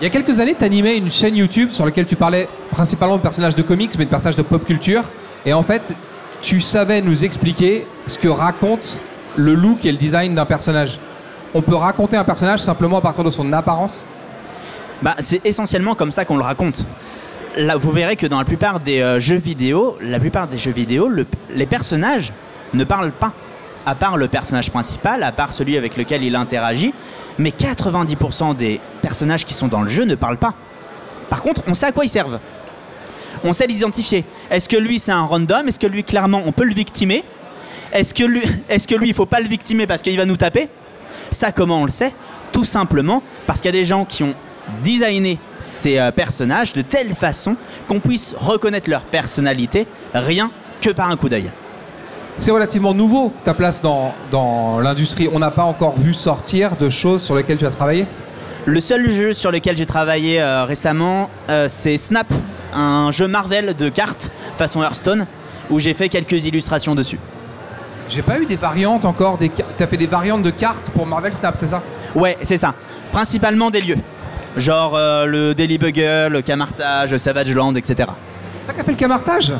[0.00, 3.16] Il y a quelques années, tu animais une chaîne YouTube sur laquelle tu parlais principalement
[3.16, 5.02] de personnages de comics, mais de personnages de pop culture.
[5.44, 5.94] Et en fait,
[6.40, 9.00] tu savais nous expliquer ce que raconte
[9.36, 11.00] le look et le design d'un personnage.
[11.52, 14.06] On peut raconter un personnage simplement à partir de son apparence?
[15.02, 16.84] Bah, c'est essentiellement comme ça qu'on le raconte.
[17.56, 20.70] Là, vous verrez que dans la plupart des euh, jeux vidéo, la plupart des jeux
[20.70, 22.32] vidéo, le- les personnages
[22.72, 23.32] ne parlent pas.
[23.86, 26.92] À part le personnage principal, à part celui avec lequel il interagit,
[27.38, 30.54] mais 90% des personnages qui sont dans le jeu ne parlent pas.
[31.30, 32.40] Par contre, on sait à quoi ils servent.
[33.44, 34.24] On sait l'identifier.
[34.50, 35.68] Est-ce que lui c'est un random?
[35.68, 37.24] Est-ce que lui clairement on peut le victimer?
[37.92, 40.36] Est-ce que lui, est-ce que lui il faut pas le victimer parce qu'il va nous
[40.36, 40.68] taper?
[41.30, 42.12] Ça comment on le sait?
[42.52, 44.34] Tout simplement parce qu'il y a des gens qui ont
[44.82, 51.08] designé ces euh, personnages de telle façon qu'on puisse reconnaître leur personnalité rien que par
[51.10, 51.50] un coup d'œil.
[52.38, 55.28] C'est relativement nouveau, ta place dans, dans l'industrie.
[55.32, 58.06] On n'a pas encore vu sortir de choses sur lesquelles tu as travaillé
[58.64, 62.28] Le seul jeu sur lequel j'ai travaillé euh, récemment, euh, c'est Snap,
[62.72, 65.26] un jeu Marvel de cartes façon Hearthstone,
[65.68, 67.18] où j'ai fait quelques illustrations dessus.
[68.08, 69.36] J'ai pas eu des variantes encore.
[69.36, 69.50] Des...
[69.50, 71.82] Tu as fait des variantes de cartes pour Marvel Snap, c'est ça?
[72.14, 72.72] Ouais, c'est ça.
[73.10, 73.98] Principalement des lieux.
[74.56, 78.08] Genre euh, le Daily Bugle, le Camartage, Savage Land, etc.
[78.60, 79.52] C'est toi qui as fait le camartage?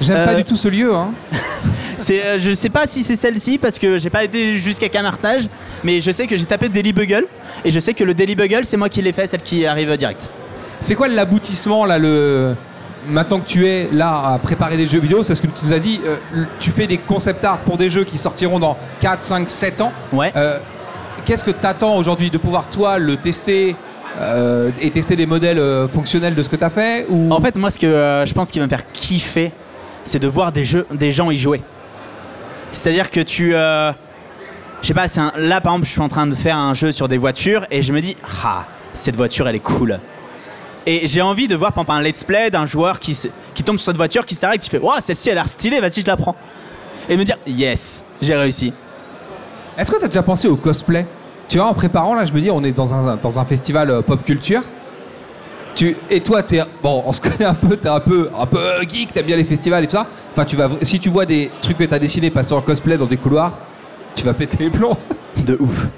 [0.00, 0.94] J'aime pas du tout ce lieu.
[0.94, 1.10] Hein.
[2.04, 5.48] C'est, euh, je sais pas si c'est celle-ci parce que j'ai pas été jusqu'à Camartage,
[5.82, 7.24] mais je sais que j'ai tapé Daily Bugle
[7.64, 9.96] et je sais que le Daily Bugle c'est moi qui l'ai fait, celle qui arrive
[9.96, 10.30] direct.
[10.80, 12.54] C'est quoi l'aboutissement là le
[13.08, 15.72] maintenant que tu es là à préparer des jeux vidéo, c'est ce que tu nous
[15.72, 16.18] as dit, euh,
[16.60, 19.92] tu fais des concept art pour des jeux qui sortiront dans 4, 5, 7 ans.
[20.12, 20.30] Ouais.
[20.36, 20.58] Euh,
[21.24, 23.76] Qu'est-ce que tu attends aujourd'hui de pouvoir toi le tester
[24.20, 27.32] euh, et tester des modèles fonctionnels de ce que tu as fait ou...
[27.32, 29.50] En fait, moi, ce que je pense qui va me faire kiffer,
[30.04, 31.62] c'est de voir des jeux, des gens y jouer.
[32.74, 33.92] C'est-à-dire que tu, euh,
[34.82, 35.06] je sais pas,
[35.36, 37.82] là par exemple, je suis en train de faire un jeu sur des voitures et
[37.82, 40.00] je me dis, ah, cette voiture, elle est cool.
[40.86, 43.18] Et j'ai envie de voir par exemple un let's play d'un joueur qui,
[43.54, 45.80] qui tombe sur cette voiture, qui s'arrête, qui fait, waouh, celle-ci, elle a l'air stylée,
[45.80, 46.34] vas-y, je la prends.
[47.08, 48.72] Et me dire, yes, j'ai réussi.
[49.78, 51.06] Est-ce que tu as déjà pensé au cosplay?
[51.48, 53.90] Tu vois, en préparant, là, je me dis, on est dans un, dans un festival
[53.90, 54.62] euh, pop culture.
[56.10, 58.58] Et toi, t'es, bon, on se connaît un peu, t'es un peu, un peu
[58.88, 60.06] geek, t'aimes bien les festivals et tout ça.
[60.32, 63.06] Enfin, tu vas, si tu vois des trucs que t'as dessinés passer en cosplay dans
[63.06, 63.58] des couloirs,
[64.14, 64.96] tu vas péter les plombs.
[65.44, 65.88] De ouf.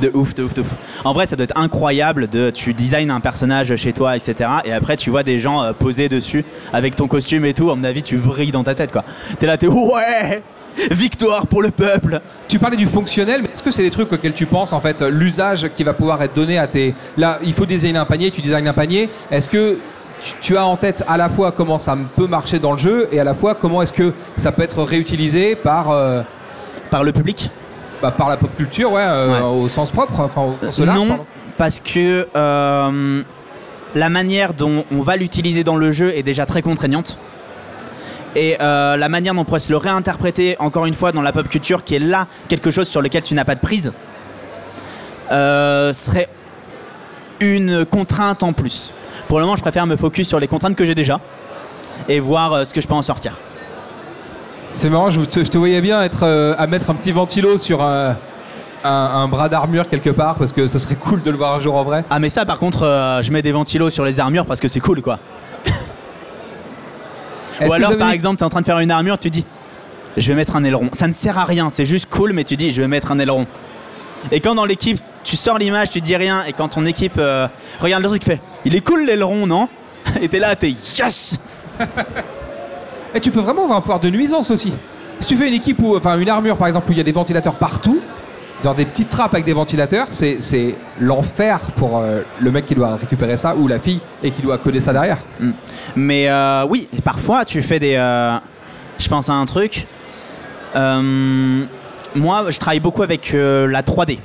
[0.00, 0.74] De ouf, de ouf, de ouf.
[1.04, 4.48] En vrai, ça doit être incroyable de tu designs un personnage chez toi, etc.
[4.64, 7.70] Et après, tu vois des gens euh, poser dessus avec ton costume et tout.
[7.70, 9.04] À mon avis, tu vrilles dans ta tête, quoi.
[9.38, 10.42] T'es là, t'es ouais,
[10.90, 12.20] victoire pour le peuple.
[12.48, 15.02] Tu parlais du fonctionnel, mais est-ce que c'est des trucs auxquels tu penses en fait,
[15.02, 16.94] l'usage qui va pouvoir être donné à tes.
[17.16, 19.08] Là, il faut designer un panier, tu designes un panier.
[19.30, 19.78] Est-ce que
[20.22, 23.08] tu- tu as en tête à la fois comment ça peut marcher dans le jeu
[23.12, 26.22] et à la fois comment est-ce que ça peut être réutilisé par, euh,
[26.90, 27.50] Par le public?
[28.02, 29.62] bah, par la pop culture, ouais, euh, Ouais.
[29.64, 31.24] au sens propre, enfin au sens large, Non, pardon.
[31.58, 33.22] parce que euh,
[33.94, 37.18] la manière dont on va l'utiliser dans le jeu est déjà très contraignante.
[38.36, 41.32] Et euh, la manière dont on pourrait se le réinterpréter, encore une fois, dans la
[41.32, 43.92] pop culture, qui est là quelque chose sur lequel tu n'as pas de prise,
[45.32, 46.28] euh, serait
[47.40, 48.92] une contrainte en plus.
[49.28, 51.20] Pour le moment, je préfère me focus sur les contraintes que j'ai déjà
[52.08, 53.32] et voir euh, ce que je peux en sortir.
[54.68, 56.24] C'est marrant, je te, je te voyais bien être
[56.56, 58.16] à mettre un petit ventilo sur un,
[58.84, 61.60] un- un bras d'armure quelque part parce que ce serait cool de le voir un
[61.60, 62.04] jour en vrai.
[62.08, 64.68] Ah mais ça par contre euh, je mets des ventilos sur les armures parce que
[64.68, 65.18] c'est cool quoi.
[67.66, 69.44] Ou alors par exemple tu es en train de faire une armure, tu dis
[70.16, 70.90] je vais mettre un aileron.
[70.92, 73.18] Ça ne sert à rien, c'est juste cool mais tu dis je vais mettre un
[73.18, 73.46] aileron.
[74.32, 77.46] Et quand dans l'équipe tu sors l'image, tu dis rien et quand ton équipe euh,
[77.80, 79.68] regarde le truc fait il est cool l'aileron non?
[80.20, 81.38] Et t'es là, t'es yes
[83.14, 84.72] Et tu peux vraiment avoir un pouvoir de nuisance aussi.
[85.18, 87.04] Si tu fais une équipe où, enfin une armure par exemple où il y a
[87.04, 88.00] des ventilateurs partout,
[88.62, 92.96] dans des petites trappes avec des ventilateurs, c'est, l'enfer pour euh, le mec qui doit
[92.96, 95.18] récupérer ça ou la fille et qui doit coder ça derrière.
[95.96, 97.94] Mais euh, oui, parfois tu fais des.
[97.94, 98.36] euh,
[98.98, 99.86] je pense à un truc.
[100.76, 101.64] Euh,
[102.14, 104.18] moi, je travaille beaucoup avec la 3D.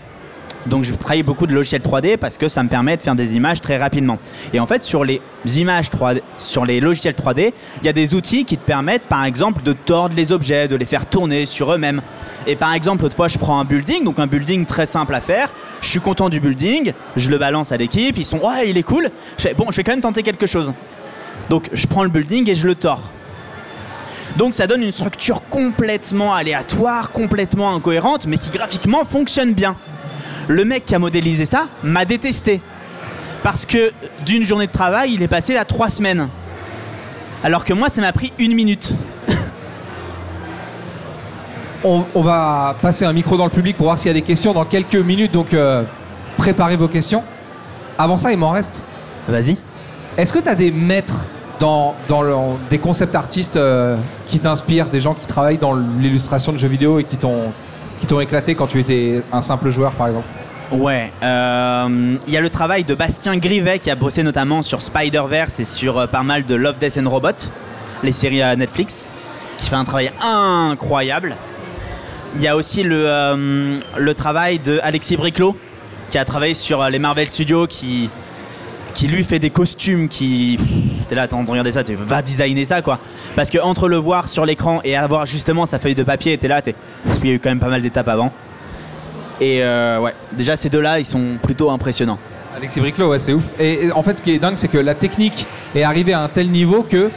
[0.66, 3.36] Donc je travaille beaucoup de logiciels 3D parce que ça me permet de faire des
[3.36, 4.18] images très rapidement.
[4.53, 5.22] Et en fait, sur les
[5.57, 9.26] images 3D, sur les logiciels 3D, il y a des outils qui te permettent, par
[9.26, 12.01] exemple, de tordre les objets, de les faire tourner sur eux-mêmes.
[12.47, 15.49] Et par exemple, autrefois, je prends un building, donc un building très simple à faire.
[15.82, 18.84] Je suis content du building, je le balance à l'équipe, ils sont ouais, il est
[18.84, 19.09] cool.
[19.57, 20.74] Bon, je vais quand même tenter quelque chose.
[21.49, 23.03] Donc je prends le building et je le tords.
[24.38, 29.76] Donc ça donne une structure complètement aléatoire, complètement incohérente, mais qui graphiquement fonctionne bien
[30.47, 32.61] le mec qui a modélisé ça m'a détesté.
[33.43, 33.91] Parce que
[34.25, 36.29] d'une journée de travail, il est passé à trois semaines.
[37.43, 38.91] Alors que moi, ça m'a pris une minute.
[41.83, 44.51] on, va passer un micro dans le public pour voir s'il y a des questions
[44.51, 45.31] dans quelques minutes.
[45.31, 45.83] Donc, euh,
[46.37, 47.23] préparez vos questions.
[47.99, 48.83] Avant ça, il m'en reste.
[49.27, 49.57] Vas-y.
[50.17, 51.25] Est-ce que tu as des maîtres
[51.59, 51.95] dans,
[52.69, 56.99] des concepts artistes euh, qui t'inspirent, des gens qui travaillent dans l'illustration de jeux vidéo
[56.99, 57.51] et qui t'ont
[57.99, 60.27] qui t'ont éclaté quand tu étais un simple joueur, par exemple
[60.71, 64.81] Ouais, euh, il y a le travail de Bastien Grivet qui a bossé notamment sur
[64.81, 67.51] Spider-Verse et sur euh, pas mal de Love, Death and Robot,
[68.01, 69.07] les séries à Netflix,
[69.57, 71.35] qui fait un travail incroyable.
[72.35, 75.55] Il y a aussi le, euh, travail de Alexis Briclot
[76.09, 78.09] qui a travaillé sur les Marvel Studios, qui,
[79.03, 80.57] lui fait des costumes qui.
[81.07, 82.99] T'es là, t'as regardé ça, tu vas designer ça quoi.
[83.36, 86.47] Parce que entre le voir sur l'écran et avoir justement sa feuille de papier, t'es
[86.47, 86.75] là, t'es.
[87.21, 88.31] Il y a eu quand même pas mal d'étapes avant.
[89.41, 92.19] Et euh, ouais, déjà ces deux-là, ils sont plutôt impressionnants.
[92.55, 93.43] Alexis Briclot, ouais, c'est ouf.
[93.59, 96.29] Et en fait, ce qui est dingue, c'est que la technique est arrivée à un
[96.29, 97.11] tel niveau que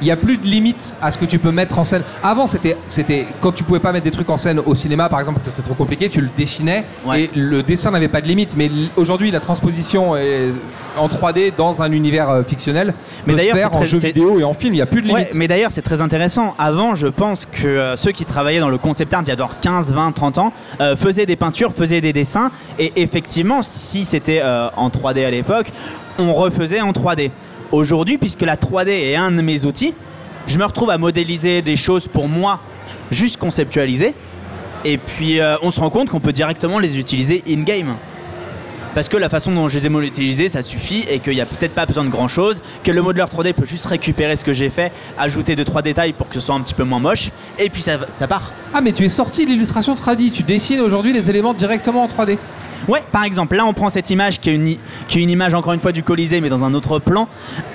[0.00, 2.02] il n'y a plus de limite à ce que tu peux mettre en scène.
[2.22, 5.18] Avant, c'était, c'était quand tu pouvais pas mettre des trucs en scène au cinéma, par
[5.18, 6.84] exemple, parce que c'était trop compliqué, tu le dessinais
[7.16, 8.54] et le dessin n'avait pas de limite.
[8.56, 10.50] Mais aujourd'hui, la transposition est
[10.96, 12.94] en 3D dans un univers euh, fictionnel
[13.26, 15.34] mais d'ailleurs, en jeu vidéo et en film, il n'y a plus de limite.
[15.34, 16.54] mais d'ailleurs, c'est très intéressant.
[16.58, 19.48] Avant, je pense que euh, ceux qui travaillaient dans le concept art il y a
[19.62, 22.50] 15, 20, 30 ans euh, faisaient des peintures, faisaient des dessins.
[22.78, 25.70] Et effectivement, si c'était en 3D à l'époque,
[26.18, 27.30] on refaisait en 3D.
[27.74, 29.94] Aujourd'hui, puisque la 3D est un de mes outils,
[30.46, 32.60] je me retrouve à modéliser des choses pour moi,
[33.10, 34.14] juste conceptualiser.
[34.84, 37.96] Et puis euh, on se rend compte qu'on peut directement les utiliser in-game.
[38.94, 41.46] Parce que la façon dont je les ai modélisés, ça suffit et qu'il n'y a
[41.46, 44.52] peut-être pas besoin de grand chose, que le modeleur 3D peut juste récupérer ce que
[44.52, 47.70] j'ai fait, ajouter 2-3 détails pour que ce soit un petit peu moins moche, et
[47.70, 48.52] puis ça, ça part.
[48.72, 52.06] Ah, mais tu es sorti de l'illustration tradie, tu dessines aujourd'hui les éléments directement en
[52.06, 52.38] 3D.
[52.86, 54.76] Ouais, par exemple, là on prend cette image qui est, une,
[55.08, 57.28] qui est une image encore une fois du Colisée, mais dans un autre plan,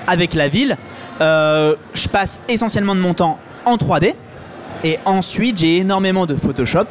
[0.08, 0.78] avec la ville.
[1.20, 4.14] Euh, je passe essentiellement de mon temps en 3D.
[4.86, 6.86] Et ensuite, j'ai énormément de Photoshop,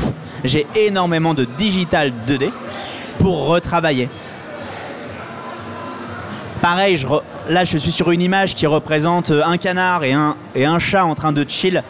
[0.45, 2.51] j'ai énormément de digital 2D
[3.19, 4.09] pour retravailler.
[6.61, 7.07] Pareil, je
[7.49, 11.05] là je suis sur une image qui représente un canard et un, et un chat
[11.05, 11.83] en train de chill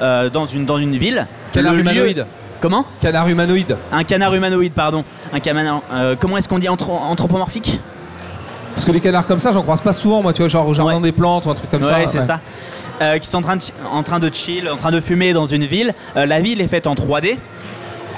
[0.00, 1.26] euh, dans, une, dans une ville.
[1.52, 2.26] Canard humanoïde.
[2.60, 3.76] Comment Canard humanoïde.
[3.92, 5.04] Un canard humanoïde, pardon.
[5.32, 5.82] Un canard.
[5.92, 7.78] Euh, comment est-ce qu'on dit anthropomorphique
[8.74, 10.74] Parce que les canards comme ça, j'en croise pas souvent, moi, tu vois, genre au
[10.74, 11.98] jardin des plantes ou un truc comme ça.
[11.98, 12.40] Ouais, c'est ça.
[13.02, 15.46] Euh, qui sont en train, de, en train de chill, en train de fumer dans
[15.46, 15.92] une ville.
[16.16, 17.36] Euh, la ville est faite en 3D.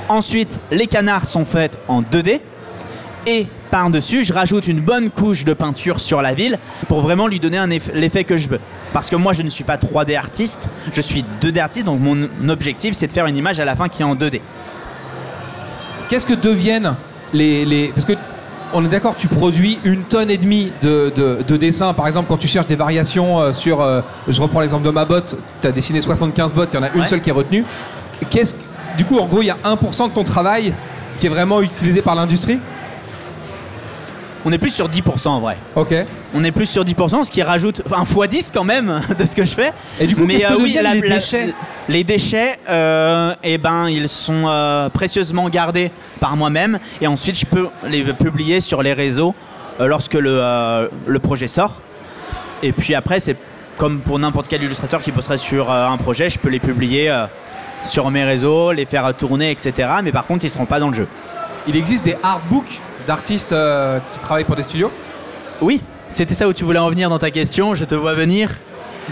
[0.08, 2.40] Ensuite, les canards sont faits en 2D.
[3.26, 7.40] Et par-dessus, je rajoute une bonne couche de peinture sur la ville pour vraiment lui
[7.40, 8.60] donner l'effet que je veux.
[8.92, 12.28] Parce que moi, je ne suis pas 3D artiste, je suis 2D artiste, donc mon
[12.48, 14.40] objectif, c'est de faire une image à la fin qui est en 2D.
[16.08, 16.94] Qu'est-ce que deviennent
[17.32, 17.88] les, les...
[17.88, 18.12] Parce que
[18.72, 21.94] on est d'accord, tu produis une tonne et demie de, de, dessins.
[21.94, 23.80] Par exemple, quand tu cherches des variations euh, sur.
[23.80, 26.82] Euh, je reprends l'exemple de ma botte, tu as dessiné 75 bottes, il y en
[26.82, 27.64] a une seule qui est retenue.
[28.30, 28.54] Qu'est-ce,
[28.96, 30.74] du coup, en gros, il y a 1% de ton travail
[31.20, 32.58] qui est vraiment utilisé par l'industrie?
[34.46, 35.56] On est plus sur 10% en vrai.
[35.74, 35.92] Ok.
[36.32, 39.44] On est plus sur 10%, ce qui rajoute un x10 quand même de ce que
[39.44, 39.72] je fais.
[39.98, 41.52] Et du coup, Mais euh, oui, les déchets
[41.88, 45.90] Les déchets, euh, eh ben, ils sont euh, précieusement gardés
[46.20, 49.34] par moi-même et ensuite je peux les publier sur les réseaux
[49.80, 51.80] lorsque le, le projet sort.
[52.62, 53.36] Et puis après, c'est
[53.76, 57.12] comme pour n'importe quel illustrateur qui bosserait sur un projet, je peux les publier
[57.82, 59.88] sur mes réseaux, les faire tourner, etc.
[60.04, 61.08] Mais par contre, ils ne seront pas dans le jeu.
[61.66, 64.90] Il existe des artbooks d'artistes euh, qui travaillent pour des studios
[65.60, 68.50] Oui, c'était ça où tu voulais en venir dans ta question, je te vois venir.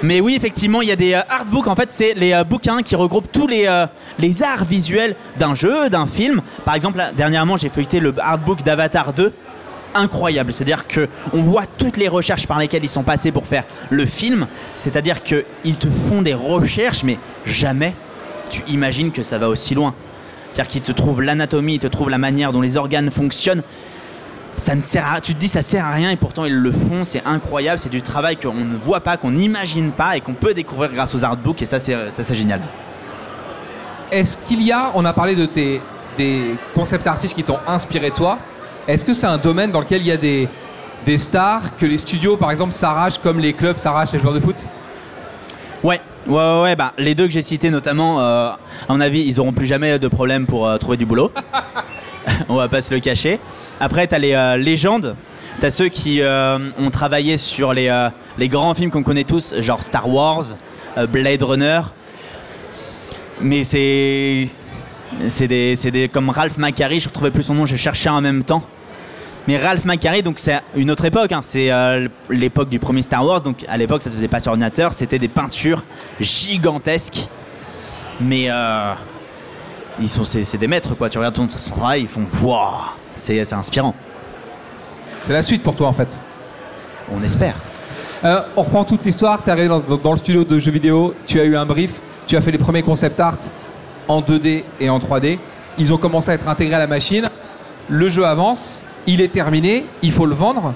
[0.03, 1.69] Mais oui, effectivement, il y a des euh, artbooks.
[1.69, 3.69] En fait, c'est les euh, bouquins qui regroupent tous les,
[4.19, 6.43] les arts visuels d'un jeu, d'un film.
[6.65, 9.33] Par exemple, dernièrement, j'ai feuilleté le artbook d'Avatar 2.
[9.97, 13.63] Incroyable, c'est-à-dire que on voit toutes les recherches par lesquelles ils sont passés pour faire
[13.91, 14.49] le film.
[14.73, 17.17] C'est-à-dire qu'ils te font des recherches, mais
[17.47, 17.95] jamais
[18.51, 19.95] tu imagines que ça va aussi loin.
[20.55, 23.65] C'est-à-dire qu'ils te trouvent l'anatomie, ils te trouvent la manière dont les organes fonctionnent.
[24.57, 26.71] Ça ne sert à, tu te dis ça sert à rien et pourtant ils le
[26.71, 30.35] font, c'est incroyable, c'est du travail qu'on ne voit pas, qu'on n'imagine pas et qu'on
[30.35, 32.61] peut découvrir grâce aux artbooks et ça c'est, ça c'est génial.
[34.13, 35.83] Est-ce qu'il y a, on a parlé de tes
[36.17, 38.39] des concept artistes qui t'ont inspiré toi,
[38.87, 40.49] est-ce que c'est un domaine dans lequel il y a des,
[41.05, 44.39] des stars que les studios, par exemple, s'arrachent comme les clubs s'arrachent les joueurs de
[44.39, 44.65] foot?
[45.83, 48.59] Ouais, ouais, ouais, ouais, bah, les deux que j'ai cités notamment, euh, à
[48.89, 51.33] mon avis, ils auront plus jamais de problème pour euh, trouver du boulot.
[52.49, 53.39] On va pas se le cacher.
[53.81, 55.17] Après, t'as les euh, légendes.
[55.61, 58.09] T'as ceux qui ont travaillé sur les,
[58.39, 60.57] les grands films qu'on connaît tous, genre Star Wars,
[61.09, 61.81] Blade Runner.
[63.41, 64.49] Mais c'est.
[65.29, 66.09] C'est des, des.
[66.09, 68.65] Comme Ralph McQuarrie, je retrouvais plus son nom, je cherchais en même temps.
[69.47, 73.25] Mais Ralph McQuarrie, donc c'est une autre époque, hein, c'est euh, l'époque du premier Star
[73.27, 75.83] Wars, donc à l'époque ça se faisait pas sur ordinateur, c'était des peintures
[76.19, 77.29] gigantesques.
[78.21, 78.93] Mais euh,
[80.01, 82.71] ils sont, c'est, des maîtres quoi, tu regardes ton travail, ils font waouh,
[83.17, 83.95] c'est, c'est inspirant,
[85.21, 86.19] C'est la suite pour toi en fait.
[87.15, 87.57] on espère.
[88.25, 90.71] Euh, on reprend toute l'histoire, tu es arrivé dans, dans- dans le studio de jeux
[90.73, 93.37] vidéo, tu as eu un brief, tu as fait les premiers concept art
[94.09, 95.39] en 2D et en 3D.
[95.77, 97.29] Ils ont commencé à être intégrés à la machine.
[97.91, 100.75] Le jeu avance, il est terminé, il faut le vendre.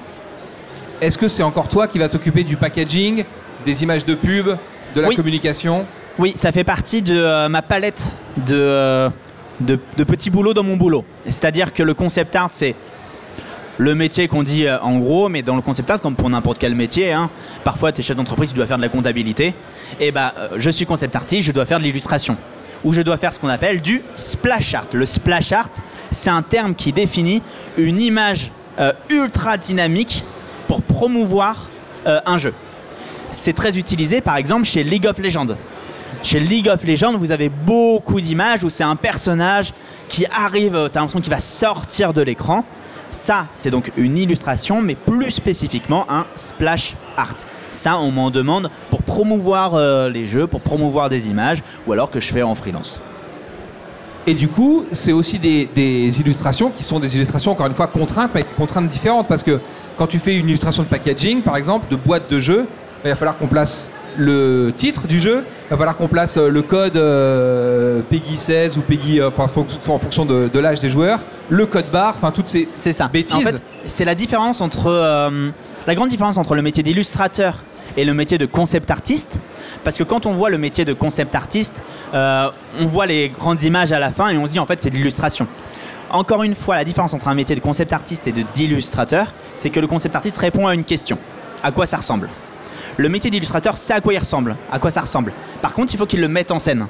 [1.01, 3.25] Est-ce que c'est encore toi qui vas t'occuper du packaging,
[3.65, 4.49] des images de pub,
[4.95, 5.17] de la Oui.
[5.17, 5.87] communication?
[6.19, 8.13] Oui, ça fait partie de euh, ma palette
[8.47, 9.11] de, euh,
[9.61, 11.05] de, de petits boulots dans mon boulot.
[11.27, 12.75] C'est-à-dire que le concept art, c'est
[13.81, 16.59] le métier qu'on dit euh, en gros, mais dans le concept art, comme pour n'importe
[16.59, 17.31] quel métier, hein,
[17.63, 19.55] parfois tu es chef d'entreprise, tu dois faire de la comptabilité.
[20.01, 22.37] Et bah, euh, je suis concept artiste, je dois faire de l'illustration.
[22.85, 24.87] Ou je dois faire ce qu'on appelle du splash art.
[24.93, 25.71] Le splash art,
[26.11, 27.43] c'est un terme qui définit
[27.77, 30.25] une image euh, ultra dynamique
[30.69, 31.69] pour promouvoir
[32.07, 32.55] euh, un jeu.
[33.31, 35.57] C'est très utilisé par exemple chez League of Legends.
[36.23, 39.73] Chez League of Legends, vous avez beaucoup d'images où c'est un personnage
[40.09, 42.65] qui arrive, euh, t'as l'impression qu'il va sortir de l'écran.
[43.11, 47.37] Ça, c'est donc une illustration, mais plus spécifiquement un splash art.
[47.71, 52.11] Ça, on m'en demande pour promouvoir euh, les jeux, pour promouvoir des images, ou alors
[52.11, 53.01] que je fais en freelance.
[54.27, 57.87] Et du coup, c'est aussi des, des illustrations qui sont des illustrations, encore une fois,
[57.87, 59.27] contraintes, mais contraintes différentes.
[59.27, 59.59] Parce que
[59.97, 62.67] quand tu fais une illustration de packaging, par exemple, de boîte de jeu,
[63.05, 66.49] il va falloir qu'on place le titre du jeu, il va falloir qu'on place euh,
[66.49, 70.91] le code euh, PEGI 16 ou PEGI, euh, enfin, en fonction de, de l'âge des
[70.91, 73.09] joueurs, le code barre, enfin, toutes ces ça.
[73.09, 73.37] bêtises.
[73.37, 75.51] En fait, c'est la différence entre euh,
[75.89, 77.65] la grande différence entre le métier d'illustrateur
[77.97, 79.41] et le métier de concept artiste.
[79.85, 81.83] Parce que quand on voit le métier de concept artiste,
[82.13, 84.83] euh, on voit les grandes images à la fin et on se dit en fait
[84.83, 85.47] c'est de l'illustration.
[86.11, 89.71] Encore une fois, la différence entre un métier de concept artiste et de d'illustrateur, c'est
[89.71, 91.17] que le concept artiste répond à une question.
[91.63, 92.29] À quoi ça ressemble?
[92.99, 95.33] Le métier d'illustrateur, c'est à quoi il ressemble, à quoi ça ressemble?
[95.63, 96.87] Par contre, il faut qu'il le mette en scène.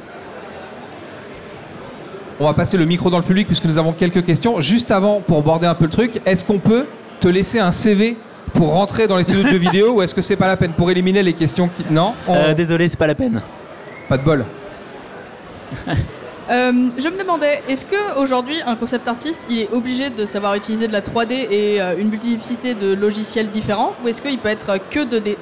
[2.41, 4.61] On va passer le micro dans le public puisque nous avons quelques questions.
[4.61, 6.87] Juste avant, pour border un peu le truc, est-ce qu'on peut
[7.21, 8.17] te laisser un CV
[8.53, 10.73] pour rentrer dans les studios de jeux vidéo ou est-ce que c'est pas la peine
[10.73, 11.85] pour éliminer les questions qui...
[11.91, 13.41] Non On- Euh, désolé, c'est pas la peine.
[14.09, 14.45] Pas de bol.
[16.51, 20.55] Euh, je me demandais, est-ce que aujourd'hui un concept artiste, il est obligé de savoir
[20.55, 24.49] utiliser de la 3D et euh, une multiplicité de logiciels différents, ou est-ce qu'il peut
[24.49, 25.37] être que 2D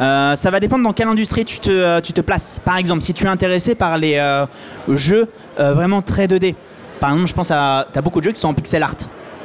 [0.00, 2.60] Euh, ça va dépendre dans quelle industrie tu te, tu te places.
[2.64, 4.46] Par exemple, si tu es intéressé par les euh,
[4.88, 5.26] jeux
[5.58, 6.54] euh, vraiment très 2D,
[7.00, 7.88] par exemple, je pense à.
[7.92, 8.94] Tu as beaucoup de jeux qui sont en pixel art.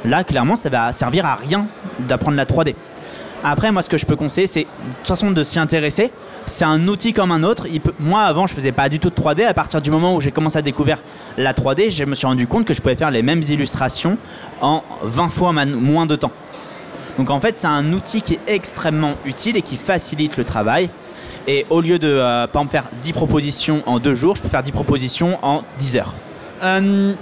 [0.04, 1.66] Là, clairement, ça va servir à rien
[2.00, 2.74] d'apprendre la 3D.
[3.44, 4.66] Après, moi, ce que je peux conseiller, c'est de
[4.98, 6.10] toute façon de s'y intéresser.
[6.46, 7.66] C'est un outil comme un autre.
[8.00, 9.44] Moi, avant, je faisais pas du tout de 3D.
[9.44, 10.98] À partir du moment où j'ai commencé à découvrir
[11.36, 14.16] la 3D, je me suis rendu compte que je pouvais faire les mêmes illustrations
[14.60, 16.32] en 20 fois moins de temps.
[17.16, 20.88] Donc en fait, c'est un outil qui est extrêmement utile et qui facilite le travail.
[21.46, 24.48] Et au lieu de, euh, par exemple, faire 10 propositions en 2 jours, je peux
[24.48, 26.14] faire 10 propositions en 10 heures.
[26.62, 27.14] Euh,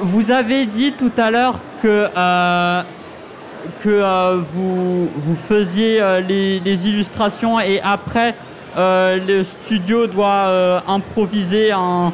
[0.00, 2.82] vous avez dit tout à l'heure que, euh,
[3.82, 8.34] que euh, vous, vous faisiez euh, les, illustrations et après
[8.78, 12.12] le studio doit improviser un,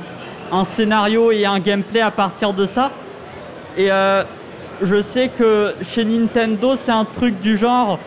[0.53, 2.93] un scénario et un gameplay à partir de ça.
[3.76, 3.89] Et
[4.80, 7.99] je sais que chez Nintendo c'est un truc du genre,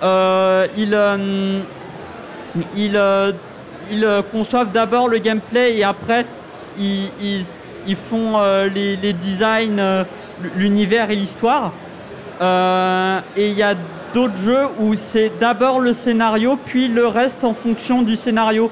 [0.00, 0.96] ils,
[2.76, 3.00] ils,
[3.90, 6.24] ils conçoivent d'abord le gameplay et après
[6.78, 7.44] ils-
[7.88, 10.04] ils font euh, les, designs, euh,
[10.56, 11.72] l'univers et l'histoire.
[12.40, 13.74] Euh, et il y a
[14.14, 18.70] d'autres jeux où c'est d'abord le scénario, puis le reste en fonction du scénario.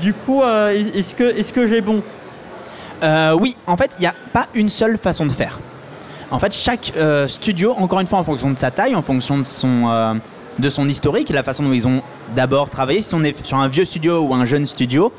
[0.00, 2.02] Du coup, est-ce que, est que j'ai bon?
[3.38, 5.60] Oui, en fait, il n'y a pas une seule façon de faire.
[6.30, 6.92] En fait, chaque
[7.26, 10.18] studio, encore une fois, en fonction de sa taille, en fonction de son,
[10.58, 12.02] de son historique, la façon dont ils ont
[12.34, 15.12] d'abord travaillé, si on est sur un vieux studio ou un jeune studio,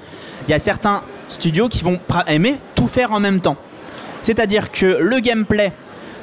[0.48, 3.58] il y a certains studios qui vont aimer tout faire en même temps.
[4.22, 5.72] C'est-à-dire que le gameplay,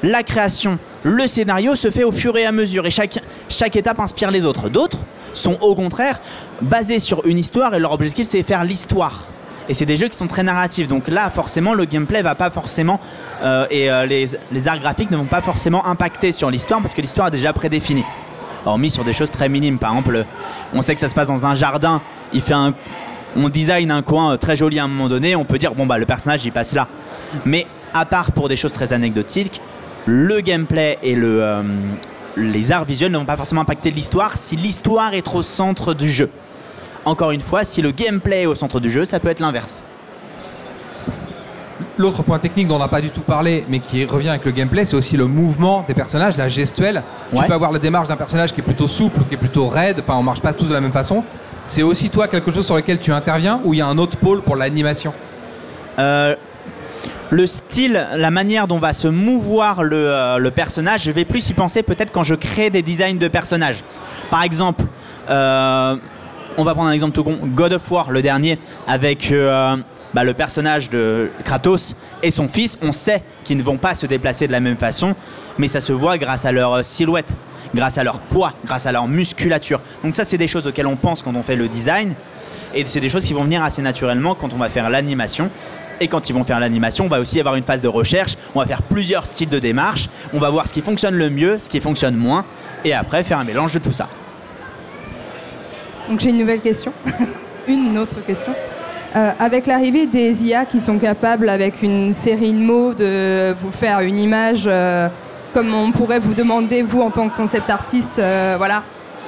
[0.03, 3.99] la création, le scénario se fait au fur et à mesure et chaque, chaque étape
[4.01, 4.69] inspire les autres.
[4.69, 4.99] D'autres
[5.33, 6.21] sont au contraire
[6.61, 9.27] basés sur une histoire et leur objectif c'est faire l'histoire
[9.69, 10.89] Et c'est des jeux qui sont très narratifs.
[10.89, 13.01] Donc là, forcément, le gameplay va pas forcément
[13.43, 16.95] euh, et euh, les, les arts graphiques ne vont pas forcément impacter sur l'histoire parce
[16.95, 18.05] que l'histoire est déjà prédéfinie.
[18.65, 19.79] Hormis sur des choses très minimes.
[19.79, 20.25] Par exemple,
[20.75, 22.03] on sait que ça se passe dans un jardin.
[22.33, 22.75] Il fait un,
[23.37, 25.37] on design un coin euh, très joli à un moment donné.
[25.37, 26.89] On peut dire bon bah le personnage il passe là.
[27.45, 29.61] Mais à part pour des choses très anecdotiques,
[30.07, 31.63] le gameplay et le, euh,
[32.37, 36.09] les arts visuels ne vont pas forcément impacter l'histoire si l'histoire est au centre du
[36.09, 36.31] jeu.
[37.05, 39.85] Encore une fois, si le gameplay est au centre du jeu, ça peut être l'inverse.
[41.99, 44.51] L'autre point technique dont on n'a pas du tout parlé, mais qui revient avec le
[44.51, 47.03] gameplay, c'est aussi le mouvement des personnages, la gestuelle.
[47.35, 47.47] Tu Ouais.
[47.47, 50.19] peux avoir la démarche d'un personnage qui est plutôt souple, qui est plutôt raide, enfin
[50.19, 51.25] on marche pas tous de la même façon.
[51.67, 54.17] C'est aussi toi quelque chose sur lequel tu interviens ou il y a un autre
[54.17, 55.13] pôle pour l'animation
[55.99, 56.35] Euh,
[57.31, 61.49] le style, la manière dont va se mouvoir le, euh, le personnage, je vais plus
[61.49, 63.83] y penser peut-être quand je crée des designs de personnages.
[64.31, 64.85] Par exemple,
[65.31, 65.97] euh,
[66.59, 69.33] on va prendre un exemple tout con, God of War, le dernier, avec
[70.15, 74.07] bah, le personnage de Kratos et son fils, on sait qu'ils ne vont pas se
[74.07, 75.15] déplacer de la même façon,
[75.59, 77.35] mais ça se voit grâce à leur silhouette,
[77.75, 79.81] grâce à leur poids, grâce à leur musculature.
[80.03, 82.15] Donc ça, c'est des choses auxquelles on pense quand on fait le design,
[82.75, 85.51] et c'est des choses qui vont venir assez naturellement quand on va faire l'animation.
[85.99, 88.37] Et quand ils vont faire l'animation, on va aussi avoir une phase de recherche.
[88.55, 90.11] On va faire plusieurs styles de démarche.
[90.35, 92.45] On va voir ce qui fonctionne le mieux, ce qui fonctionne moins.
[92.85, 94.09] Et après, faire un mélange de tout ça.
[96.09, 96.93] Donc j'ai une nouvelle question.
[97.69, 98.53] une autre question.
[99.17, 103.71] Euh, avec l'arrivée des IA qui sont capables, avec une série de mots, de vous
[103.71, 105.09] faire une image, euh,
[105.57, 108.83] comme on pourrait vous demander, vous en tant que concept artiste, euh, voilà,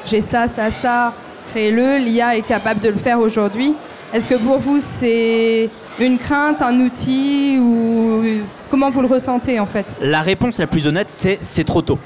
[0.05, 1.15] j'ai ça, ça, ça,
[1.51, 3.75] créez-le, l'IA est capable de le faire aujourd'hui.
[4.13, 8.23] Est-ce que pour vous c'est une crainte, un outil ou
[8.71, 9.87] comment vous le ressentez en fait?
[10.03, 11.99] La réponse la plus honnête, c'est c'est trop tôt.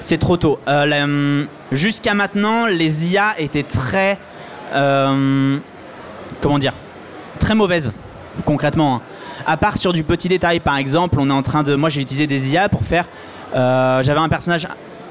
[0.00, 0.58] C'est trop tôt.
[0.66, 4.18] Euh, hum, Jusqu'à maintenant, les IA étaient très.
[4.74, 5.58] euh,
[6.40, 6.74] comment dire
[7.38, 7.92] Très mauvaises,
[8.44, 8.96] concrètement.
[8.96, 9.00] hein.
[9.48, 11.76] À part sur du petit détail, par exemple, on est en train de.
[11.76, 13.04] Moi, j'ai utilisé des IA pour faire.
[13.54, 14.66] euh, J'avais un personnage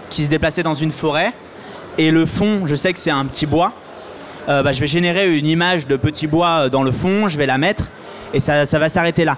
[0.09, 1.31] qui se déplaçait dans une forêt
[1.97, 3.71] et le fond, je sais que c'est un petit bois.
[4.49, 7.37] Euh, bah, je vais générer une image de petit bois euh, dans le fond, je
[7.37, 7.85] vais la mettre
[8.33, 9.37] et ça, ça va s'arrêter là.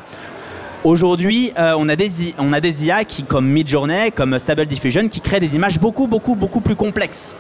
[0.84, 5.22] Aujourd'hui, on, a des on a des IA qui, comme Midjourney, comme Stable Diffusion, qui
[5.22, 7.36] créent des images beaucoup, beaucoup, beaucoup plus complexes.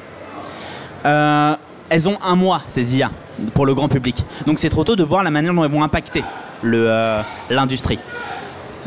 [1.03, 3.12] Elles ont un mois, ces IA,
[3.53, 4.23] pour le grand public.
[4.45, 6.23] Donc c'est trop tôt de voir la manière dont elles vont impacter
[6.63, 7.99] euh, l'industrie.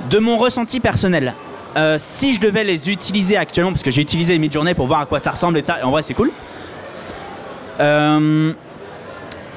[0.08, 1.34] De mon ressenti personnel,
[1.76, 5.06] euh, si je devais les utiliser actuellement, parce que j'ai utilisé Midjourney pour voir à
[5.06, 6.30] quoi ça ressemble et ça, en vrai c'est cool.
[7.78, 8.52] Euh,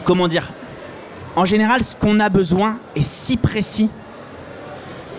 [0.03, 0.51] comment dire
[1.35, 3.89] En général, ce qu'on a besoin est si précis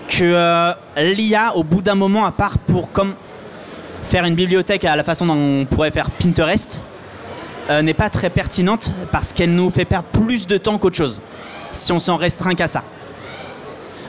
[0.06, 3.14] que l'IA, au bout d'un moment, à part pour comme
[4.04, 6.84] faire une bibliothèque à la façon dont on pourrait faire Pinterest,
[7.70, 11.20] euh, n'est pas très pertinente parce qu'elle nous fait perdre plus de temps qu'autre chose,
[11.72, 12.82] si on s'en restreint qu'à ça.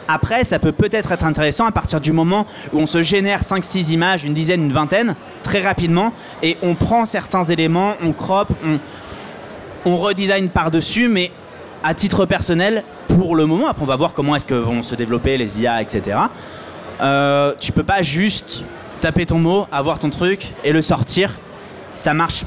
[0.07, 3.91] Après, ça peut peut-être être intéressant à partir du moment où on se génère 5-6
[3.91, 8.77] images, une dizaine, une vingtaine, très rapidement, et on prend certains éléments, on crop, on,
[9.85, 11.31] on redesign par-dessus, mais
[11.83, 14.95] à titre personnel, pour le moment, après on va voir comment est-ce que vont se
[14.95, 16.17] développer les IA, etc.
[17.01, 18.63] Euh, tu peux pas juste
[19.01, 21.39] taper ton mot, avoir ton truc et le sortir.
[21.95, 22.43] Ça marche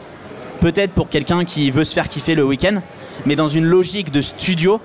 [0.60, 2.80] peut-être pour quelqu'un qui veut se faire kiffer le week-end,
[3.26, 4.80] mais dans une logique de studio,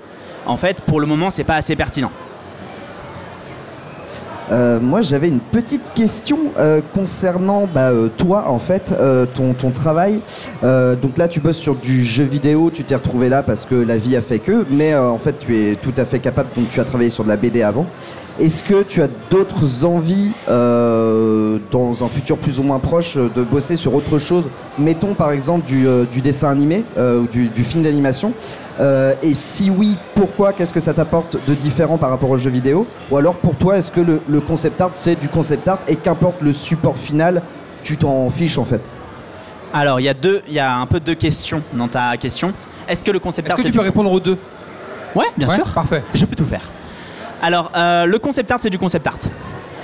[0.46, 2.10] en fait, pour le moment, c'est pas assez pertinent.
[4.52, 8.94] Euh, moi, j'avais une petite question euh, concernant bah, euh, toi, en fait,
[9.34, 10.20] ton, ton travail.
[10.62, 13.96] Donc là, tu bosses sur du jeu vidéo, tu t'es retrouvé là parce que la
[13.96, 16.80] vie a fait que, mais en fait, tu es tout à fait capable, donc tu
[16.80, 17.86] as travaillé sur de la BD avant.
[18.40, 23.42] Est-ce que tu as d'autres envies, euh, dans un futur plus ou moins proche, de
[23.44, 24.44] bosser sur autre chose?
[24.76, 28.32] Mettons par exemple du, euh, du dessin animé euh, ou du, du film d'animation.
[28.80, 30.52] Euh, et si oui, pourquoi?
[30.52, 32.88] Qu'est-ce que ça t'apporte de différent par rapport aux jeux vidéo?
[33.12, 35.94] Ou alors pour toi, est-ce que le, le concept art c'est du concept art et
[35.94, 37.40] qu'importe le support final,
[37.84, 38.80] tu t'en fiches en fait?
[39.72, 42.52] Alors, il y a deux, il y a un peu deux questions dans ta question.
[42.88, 44.38] Est-ce que le concept Est-ce art que c'est tu du- peux répondre aux deux?
[45.14, 45.66] Ouais, bien Ouais, sûr.
[45.72, 46.02] Parfait.
[46.14, 46.68] Je peux tout faire.
[47.44, 49.18] Alors, euh, le concept art, c'est du concept art.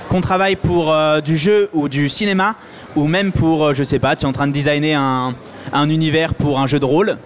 [0.09, 2.55] Qu'on travaille pour euh, du jeu ou du cinéma,
[2.95, 5.35] ou même pour, euh, je sais pas, tu es en train de designer un,
[5.71, 7.19] un univers pour un jeu de rôle.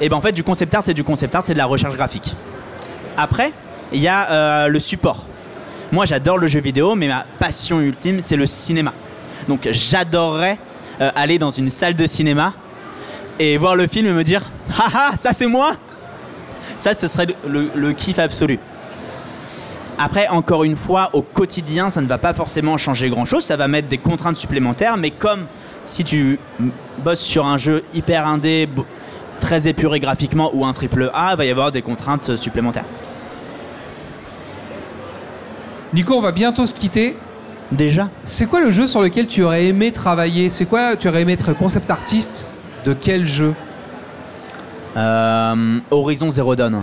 [0.00, 1.96] Et ben en fait, du concept art, c'est du concept art, c'est de la recherche
[1.96, 2.36] graphique.
[3.16, 3.52] Après,
[3.92, 5.24] il y a euh, le support.
[5.90, 8.92] Moi, j'adore le jeu vidéo, mais ma passion ultime, c'est le cinéma.
[9.48, 10.56] Donc, j'adorerais
[11.16, 12.54] aller dans une salle de cinéma
[13.40, 14.42] et voir le film et me dire
[14.78, 15.72] Haha, ça c'est moi
[16.76, 18.60] Ça, ce serait le- le kiff absolu.
[19.98, 23.44] Après, encore une fois, au quotidien, ça ne va pas forcément changer grand-chose.
[23.44, 25.46] Ça va mettre des contraintes supplémentaires, mais comme
[25.82, 26.38] si tu
[26.98, 28.68] bosses sur un jeu hyper indé,
[29.40, 32.86] très épuré graphiquement ou un triple A, il va y avoir des contraintes supplémentaires.
[35.92, 37.16] Nico, on va bientôt se quitter.
[37.70, 40.50] Déjà C'est quoi le jeu sur lequel tu aurais aimé travailler?
[40.50, 42.58] C'est quoi Tu aurais aimé être concept artiste?
[42.84, 43.54] De quel jeu?
[44.96, 46.82] Euh, Horizon Zero Dawn.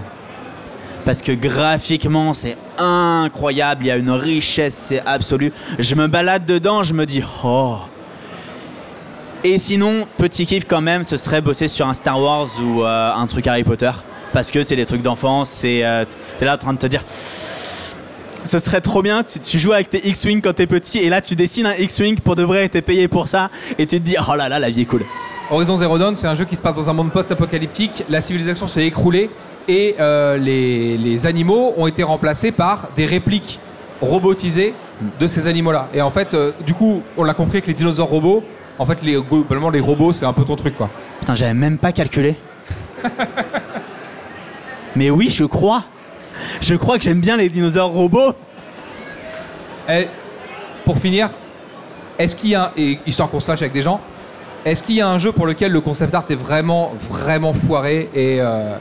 [1.05, 3.85] Parce que graphiquement, c'est incroyable.
[3.85, 5.51] Il y a une richesse, c'est absolu.
[5.79, 7.77] Je me balade dedans, je me dis, oh.
[9.43, 13.11] Et sinon, petit kiff quand même, ce serait bosser sur un Star Wars ou euh,
[13.13, 13.91] un truc Harry Potter.
[14.33, 15.83] Parce que c'est des trucs d'enfance, c'est.
[15.83, 16.05] euh,
[16.37, 17.03] t'es là en train de te dire.
[18.43, 21.21] Ce serait trop bien, tu, tu joues avec tes X-Wing quand t'es petit, et là
[21.21, 24.03] tu dessines un X-Wing pour de vrai, et t'es payé pour ça, et tu te
[24.03, 25.03] dis, oh là là, la vie est cool.
[25.51, 28.03] Horizon Zero Dawn, c'est un jeu qui se passe dans un monde post-apocalyptique.
[28.09, 29.29] La civilisation s'est écroulée
[29.67, 33.59] et euh, les, les animaux ont été remplacés par des répliques
[34.01, 34.73] robotisées
[35.19, 35.87] de ces animaux-là.
[35.93, 38.43] Et en fait, euh, du coup, on l'a compris avec les dinosaures robots.
[38.79, 40.89] En fait, les, globalement, les robots, c'est un peu ton truc, quoi.
[41.19, 42.35] Putain, j'avais même pas calculé.
[44.95, 45.83] Mais oui, je crois.
[46.61, 48.33] Je crois que j'aime bien les dinosaures robots.
[49.89, 50.07] Et
[50.85, 51.29] pour finir,
[52.19, 53.99] est-ce qu'il y a, un- et histoire qu'on se lâche avec des gens,
[54.65, 58.09] est-ce qu'il y a un jeu pour lequel le concept art est vraiment, vraiment foiré
[58.13, 58.75] et, euh,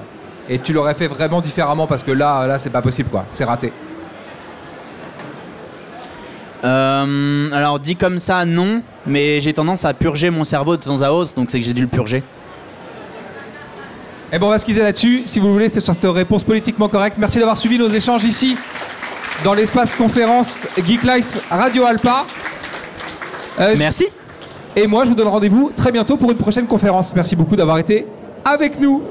[0.50, 3.24] et tu l'aurais fait vraiment différemment parce que là, là, c'est pas possible, quoi.
[3.30, 3.72] C'est raté.
[6.64, 8.82] Euh, alors dit comme ça, non.
[9.06, 11.72] Mais j'ai tendance à purger mon cerveau de temps à autre, donc c'est que j'ai
[11.72, 12.24] dû le purger.
[14.32, 15.22] Eh ben, on va se quitter là-dessus.
[15.24, 17.16] Si vous le voulez, c'est sur cette réponse politiquement correcte.
[17.18, 18.56] Merci d'avoir suivi nos échanges ici,
[19.44, 22.26] dans l'espace conférence Geek Life Radio Alpa.
[23.60, 24.08] Euh, Merci.
[24.74, 27.14] Et moi, je vous donne rendez-vous très bientôt pour une prochaine conférence.
[27.14, 28.04] Merci beaucoup d'avoir été
[28.44, 29.02] avec nous.